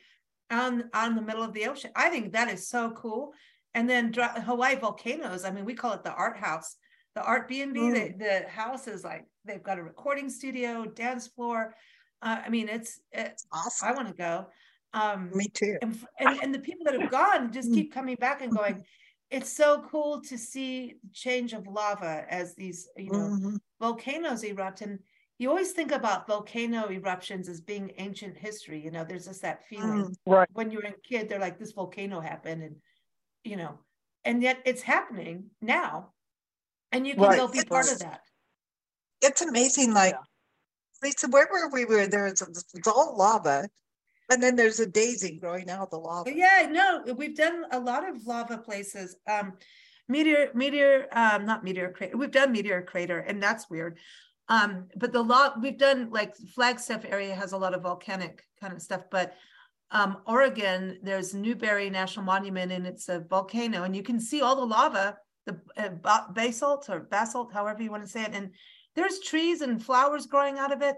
[0.50, 1.90] on, on the middle of the ocean.
[1.96, 3.32] I think that is so cool.
[3.72, 5.46] And then Hawaii volcanoes.
[5.46, 6.76] I mean, we call it the art house,
[7.14, 7.80] the art B and B.
[7.80, 8.18] Mm.
[8.18, 11.74] The house is like they've got a recording studio, dance floor.
[12.20, 13.88] Uh, I mean, it's it's awesome.
[13.88, 14.48] I want to go.
[14.95, 15.78] Um, Me too.
[15.80, 18.84] And, and, and the people that have gone just keep coming back and going,
[19.30, 23.57] it's so cool to see change of lava as these, you know, mm-hmm.
[23.80, 24.82] volcanoes erupt.
[24.82, 24.99] And
[25.38, 28.78] you always think about volcano eruptions as being ancient history.
[28.84, 30.05] You know, there's just that feeling.
[30.05, 30.49] Mm, right.
[30.53, 32.62] When you're a kid, they're like, this volcano happened.
[32.62, 32.76] And,
[33.45, 33.78] you know,
[34.24, 36.12] and yet it's happening now.
[36.93, 37.38] And you can right.
[37.38, 38.20] go be part of that.
[39.22, 39.95] It's amazing.
[39.95, 40.20] Like, yeah.
[41.03, 41.86] Lisa, where were we?
[41.86, 42.26] Were there?
[42.26, 42.43] It's
[42.86, 43.68] all lava
[44.33, 46.35] and then there's a daisy growing out of the lava.
[46.35, 49.16] Yeah, no, we've done a lot of lava places.
[49.28, 49.55] Um,
[50.09, 52.16] meteor, meteor, um, not meteor crater.
[52.16, 53.99] We've done meteor crater, and that's weird.
[54.49, 58.72] Um, but the lot we've done like Flagstaff area has a lot of volcanic kind
[58.72, 59.35] of stuff, but
[59.91, 64.57] um, Oregon, there's Newberry National Monument, and it's a volcano, and you can see all
[64.57, 65.91] the lava, the uh,
[66.33, 68.51] basalt or basalt, however you want to say it, and
[68.97, 70.97] there's trees and flowers growing out of it.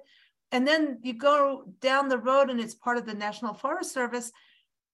[0.54, 4.30] And then you go down the road and it's part of the National Forest Service.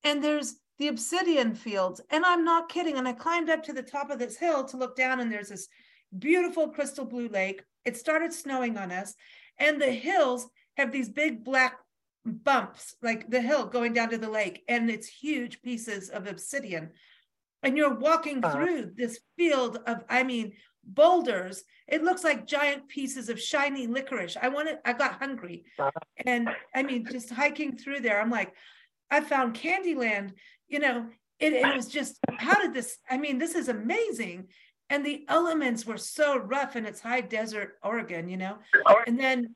[0.02, 2.00] And there's the obsidian fields.
[2.08, 2.96] And I'm not kidding.
[2.96, 5.50] And I climbed up to the top of this hill to look down, and there's
[5.50, 5.68] this
[6.18, 7.62] beautiful crystal blue lake.
[7.84, 9.14] It started snowing on us.
[9.58, 10.48] And the hills
[10.78, 11.76] have these big black
[12.24, 14.64] bumps, like the hill going down to the lake.
[14.66, 16.92] And it's huge pieces of obsidian.
[17.62, 18.54] And you're walking uh-huh.
[18.54, 20.54] through this field of, I mean,
[20.85, 21.64] boulders.
[21.87, 24.37] It looks like giant pieces of shiny licorice.
[24.41, 25.64] I wanted, I got hungry.
[26.24, 28.55] And I mean, just hiking through there, I'm like,
[29.11, 30.33] I found Candyland,
[30.68, 31.07] you know,
[31.39, 34.49] it, it was just, how did this, I mean, this is amazing.
[34.91, 38.59] and the elements were so rough and it's high desert Oregon, you know.
[39.07, 39.55] And then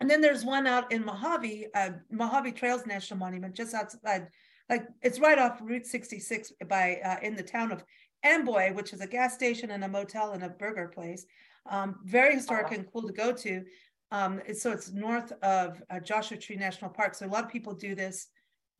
[0.00, 4.28] and then there's one out in Mojave, uh, Mojave Trails National Monument, just outside,
[4.70, 7.82] like it's right off Route 66 by uh, in the town of
[8.22, 11.24] Amboy, which is a gas station and a motel and a burger place.
[11.70, 13.64] Um, very historic and cool to go to.
[14.10, 17.14] Um, so it's north of uh, Joshua Tree National Park.
[17.14, 18.28] So a lot of people do this.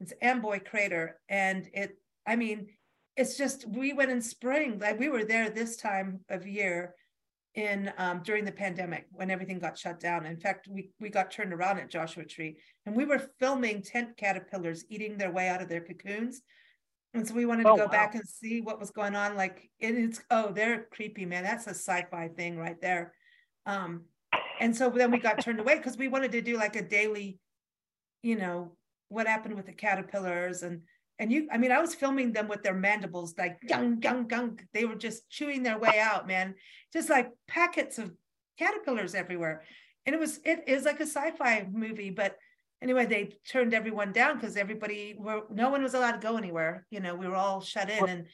[0.01, 1.99] It's Amboy Crater, and it.
[2.27, 2.69] I mean,
[3.17, 4.79] it's just we went in spring.
[4.79, 6.95] Like we were there this time of year,
[7.59, 10.27] in um, during the pandemic when everything got shut down.
[10.27, 14.17] In fact, we we got turned around at Joshua Tree, and we were filming tent
[14.17, 16.43] caterpillars eating their way out of their cocoons.
[17.15, 17.91] And so we wanted to oh, go wow.
[17.91, 19.37] back and see what was going on.
[19.37, 21.43] Like it's oh, they're creepy, man.
[21.43, 23.15] That's a sci-fi thing right there.
[23.67, 24.03] Um,
[24.61, 27.39] and so then we got turned away because we wanted to do like a daily,
[28.23, 28.77] you know,
[29.09, 30.83] what happened with the caterpillars and
[31.19, 34.59] and you i mean i was filming them with their mandibles like gung gung gung
[34.73, 36.55] they were just chewing their way out man
[36.93, 38.13] just like packets of
[38.59, 39.63] caterpillars everywhere
[40.07, 42.37] and it was it is like a sci-fi movie but
[42.83, 46.87] anyway they turned everyone down because everybody were no one was allowed to go anywhere
[46.91, 48.27] you know we were all shut in and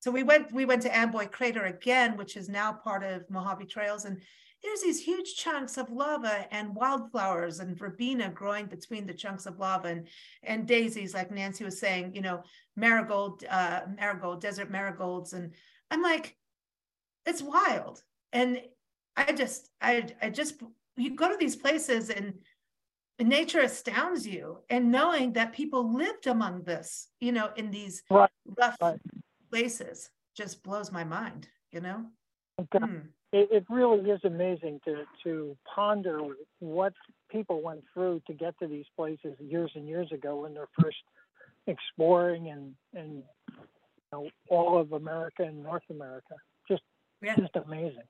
[0.00, 3.66] so we went we went to amboy crater again which is now part of mojave
[3.66, 4.20] trails and
[4.64, 9.58] there's these huge chunks of lava and wildflowers and verbena growing between the chunks of
[9.58, 10.08] lava and,
[10.42, 12.42] and daisies, like Nancy was saying, you know,
[12.74, 15.34] marigold, uh, marigold, desert marigolds.
[15.34, 15.52] And
[15.90, 16.34] I'm like,
[17.26, 18.02] it's wild.
[18.32, 18.62] And
[19.16, 20.62] I just, I, I just,
[20.96, 22.32] you go to these places and
[23.20, 28.30] nature astounds you and knowing that people lived among this, you know, in these right.
[28.58, 29.00] rough right.
[29.50, 32.06] places just blows my mind, you know?
[32.60, 32.84] Okay.
[32.84, 32.98] Hmm
[33.34, 36.20] it, it really is amazing to to ponder
[36.60, 36.92] what
[37.30, 40.96] people went through to get to these places years and years ago when they're first
[41.66, 43.64] exploring and and you
[44.12, 46.34] know, all of America and North America.
[46.68, 46.82] Just
[47.22, 47.34] yeah.
[47.34, 48.06] just amazing.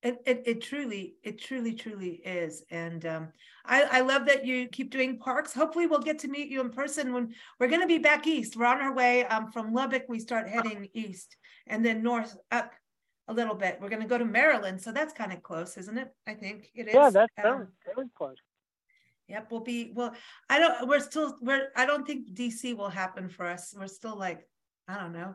[0.00, 3.32] It, it, it truly it truly truly is and um,
[3.64, 6.70] I, I love that you keep doing parks hopefully we'll get to meet you in
[6.70, 10.04] person when we're going to be back east we're on our way um, from lubbock
[10.08, 11.36] we start heading east
[11.66, 12.74] and then north up
[13.28, 13.78] a little bit.
[13.80, 16.08] We're going to go to Maryland, so that's kind of close, isn't it?
[16.26, 16.94] I think it is.
[16.94, 18.36] Yeah, that's um, very, close.
[19.28, 20.14] Yep, we'll be well.
[20.48, 20.88] I don't.
[20.88, 21.36] We're still.
[21.40, 21.68] We're.
[21.76, 23.74] I don't think DC will happen for us.
[23.78, 24.48] We're still like,
[24.88, 25.34] I don't know.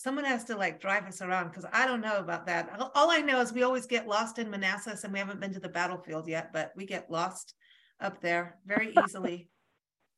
[0.00, 2.74] Someone has to like drive us around because I don't know about that.
[2.94, 5.60] All I know is we always get lost in Manassas, and we haven't been to
[5.60, 7.52] the battlefield yet, but we get lost
[8.00, 9.48] up there very easily.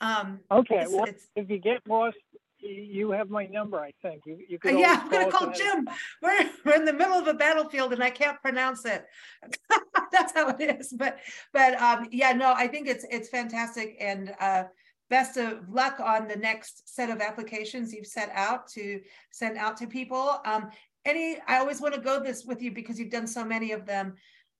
[0.00, 2.16] Um, okay, it's, well, it's, if you get lost
[2.58, 4.22] you have my number, I think.
[4.26, 5.88] You, you could yeah, I'm going to call Jim.
[6.20, 9.04] We're, we're in the middle of a battlefield and I can't pronounce it.
[10.12, 10.92] That's how it is.
[10.92, 11.18] But,
[11.52, 13.96] but um, yeah, no, I think it's, it's fantastic.
[14.00, 14.64] And uh,
[15.12, 18.98] best of luck on the next set of applications you've set out to
[19.30, 20.40] send out to people.
[20.46, 20.70] Um,
[21.04, 23.84] any, I always want to go this with you because you've done so many of
[23.84, 24.14] them.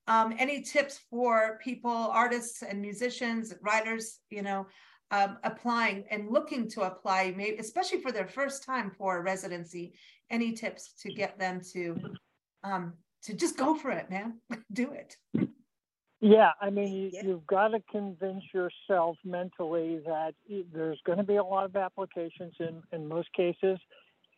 [0.07, 4.67] Um, any tips for people, artists and musicians, writers, you know,
[5.09, 9.95] um, applying and looking to apply, maybe especially for their first time for residency,
[10.29, 11.97] any tips to get them to
[12.63, 12.93] um,
[13.23, 14.39] to just go for it, man,
[14.71, 15.17] do it.
[16.25, 17.23] Yeah, I mean, yeah.
[17.25, 20.33] you've got to convince yourself mentally that
[20.73, 23.77] there's going to be a lot of applications in, in most cases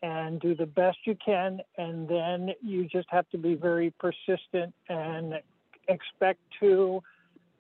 [0.02, 1.60] and do the best you can.
[1.78, 5.36] And then you just have to be very persistent and
[5.88, 7.04] expect to,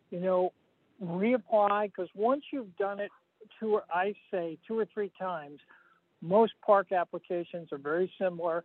[0.09, 0.53] you know,
[1.03, 3.11] reapply because once you've done it
[3.59, 5.59] two, I say two or three times,
[6.23, 8.63] most park applications are very similar.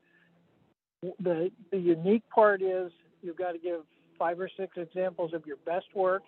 [1.02, 3.82] The the unique part is you've got to give
[4.20, 6.22] five or six examples of your best work,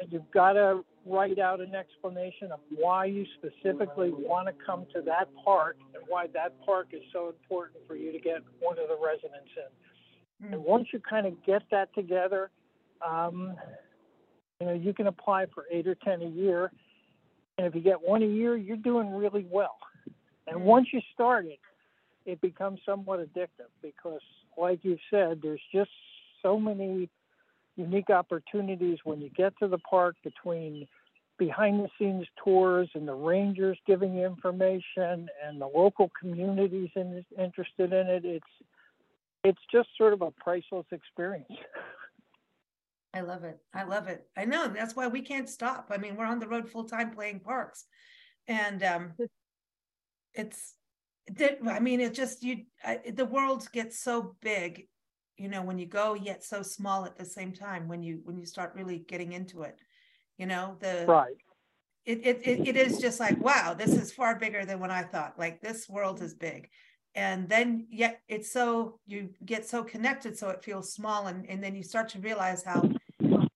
[0.00, 4.84] and you've got to write out an explanation of why you specifically want to come
[4.92, 8.76] to that park and why that park is so important for you to get one
[8.78, 10.46] of the residents in.
[10.46, 10.54] Mm-hmm.
[10.54, 12.50] And once you kind of get that together,
[13.06, 13.54] um,
[14.60, 16.72] you know, you can apply for eight or 10 a year.
[17.56, 19.76] And if you get one a year, you're doing really well.
[20.48, 20.64] And mm.
[20.64, 21.60] once you start it,
[22.26, 24.20] it becomes somewhat addictive because,
[24.56, 25.90] like you said, there's just
[26.42, 27.08] so many
[27.78, 30.86] unique opportunities when you get to the park between
[31.38, 37.92] behind the scenes tours and the rangers giving information and the local communities in, interested
[37.92, 38.24] in it.
[38.24, 38.46] It's
[39.44, 41.46] it's just sort of a priceless experience.
[43.14, 43.58] I love it.
[43.72, 44.26] I love it.
[44.36, 45.88] I know that's why we can't stop.
[45.90, 47.84] I mean, we're on the road full time playing parks,
[48.46, 49.12] and um,
[50.34, 50.74] it's.
[51.66, 52.64] I mean, it just you.
[52.84, 54.88] I, the world gets so big,
[55.38, 57.88] you know, when you go, yet so small at the same time.
[57.88, 59.78] When you when you start really getting into it,
[60.38, 61.36] you know the right.
[62.06, 65.02] It, it, it, it is just like wow this is far bigger than what i
[65.02, 66.70] thought like this world is big
[67.14, 71.62] and then yet it's so you get so connected so it feels small and, and
[71.62, 72.88] then you start to realize how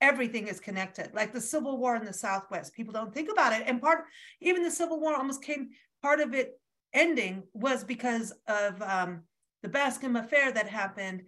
[0.02, 3.62] everything is connected like the civil war in the southwest people don't think about it
[3.66, 4.04] and part
[4.42, 5.70] even the civil war almost came
[6.02, 6.60] part of it
[6.92, 9.22] ending was because of um,
[9.62, 11.22] the bascom affair that happened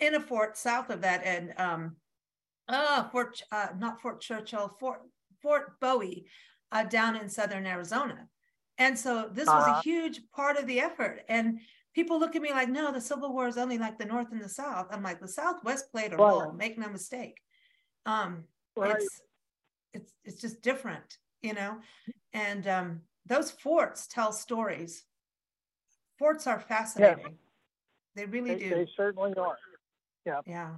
[0.00, 1.96] in a fort south of that and um,
[2.68, 5.00] uh, fort uh, not fort churchill fort
[5.42, 6.26] fort bowie
[6.72, 8.28] uh, down in southern arizona
[8.78, 9.78] and so this was uh-huh.
[9.78, 11.22] a huge part of the effort.
[11.28, 11.60] And
[11.94, 14.40] people look at me like, no, the Civil War is only like the North and
[14.40, 14.86] the South.
[14.90, 16.30] I'm like, the Southwest played a right.
[16.30, 17.40] role, make no mistake.
[18.06, 18.44] Um,
[18.76, 18.94] right.
[18.96, 19.20] It's
[19.92, 21.78] it's it's just different, you know.
[22.32, 25.04] And um, those forts tell stories.
[26.18, 27.24] Forts are fascinating.
[27.24, 27.30] Yeah.
[28.14, 28.70] They really they, do.
[28.70, 29.56] They certainly are.
[30.28, 30.40] Yeah.
[30.46, 30.76] Yeah.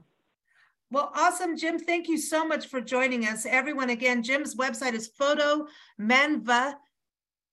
[0.93, 1.79] Well, awesome, Jim.
[1.79, 3.47] Thank you so much for joining us.
[3.47, 5.67] Everyone, again, Jim's website is photo
[6.01, 6.77] manva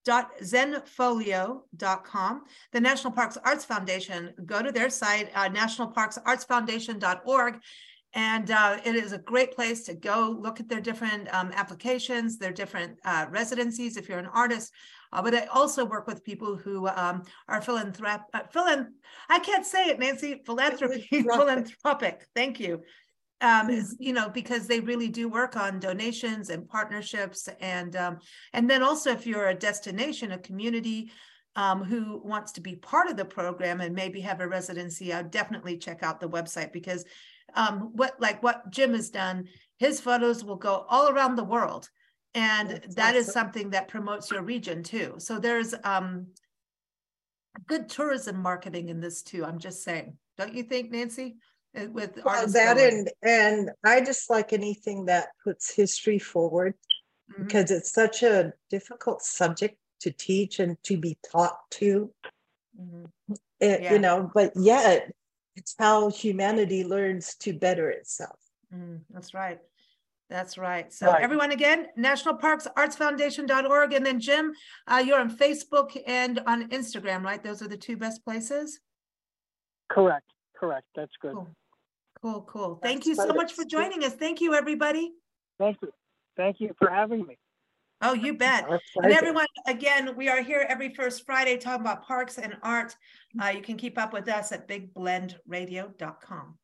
[0.07, 2.43] zenfolio.com.
[2.71, 7.59] The National Parks Arts Foundation, go to their site, uh, nationalparksartsfoundation.org.
[8.13, 12.37] And uh, it is a great place to go look at their different um, applications,
[12.37, 14.71] their different uh, residencies if you're an artist.
[15.13, 18.87] Uh, but I also work with people who um, are philanthrop, uh, philan-
[19.29, 22.25] I can't say it, Nancy, philanthropy, philanthropic.
[22.35, 22.81] Thank you
[23.41, 28.17] um, is you know because they really do work on donations and partnerships and um,
[28.53, 31.11] and then also if you're a destination a community
[31.55, 35.21] um, who wants to be part of the program and maybe have a residency i
[35.21, 37.05] would definitely check out the website because
[37.55, 41.89] um, what like what jim has done his photos will go all around the world
[42.33, 43.17] and That's that awesome.
[43.17, 46.27] is something that promotes your region too so there's um,
[47.67, 51.37] good tourism marketing in this too i'm just saying don't you think nancy
[51.77, 56.73] uh, with well, that and and I just like anything that puts history forward
[57.31, 57.43] mm-hmm.
[57.43, 62.11] because it's such a difficult subject to teach and to be taught to.
[62.79, 63.33] Mm-hmm.
[63.59, 63.93] It, yeah.
[63.93, 65.11] You know, but yet
[65.57, 68.39] it's how humanity learns to better itself.
[68.73, 69.59] Mm, that's right.
[70.29, 70.93] That's right.
[70.93, 71.21] So right.
[71.21, 73.93] everyone again, National Parks Arts Foundation.org.
[73.93, 74.53] And then Jim,
[74.87, 77.43] uh, you're on Facebook and on Instagram, right?
[77.43, 78.79] Those are the two best places?
[79.89, 80.29] Correct.
[80.55, 80.85] Correct.
[80.95, 81.33] That's good.
[81.33, 81.49] Cool.
[82.21, 82.79] Cool, cool.
[82.83, 84.13] Thank you so much for joining us.
[84.13, 85.13] Thank you, everybody.
[85.59, 85.91] Thank you.
[86.35, 87.37] Thank you for having me.
[88.01, 88.67] Oh, you bet.
[88.95, 92.95] And everyone, again, we are here every first Friday talking about parks and art.
[93.41, 96.57] Uh, you can keep up with us at bigblendradio.com.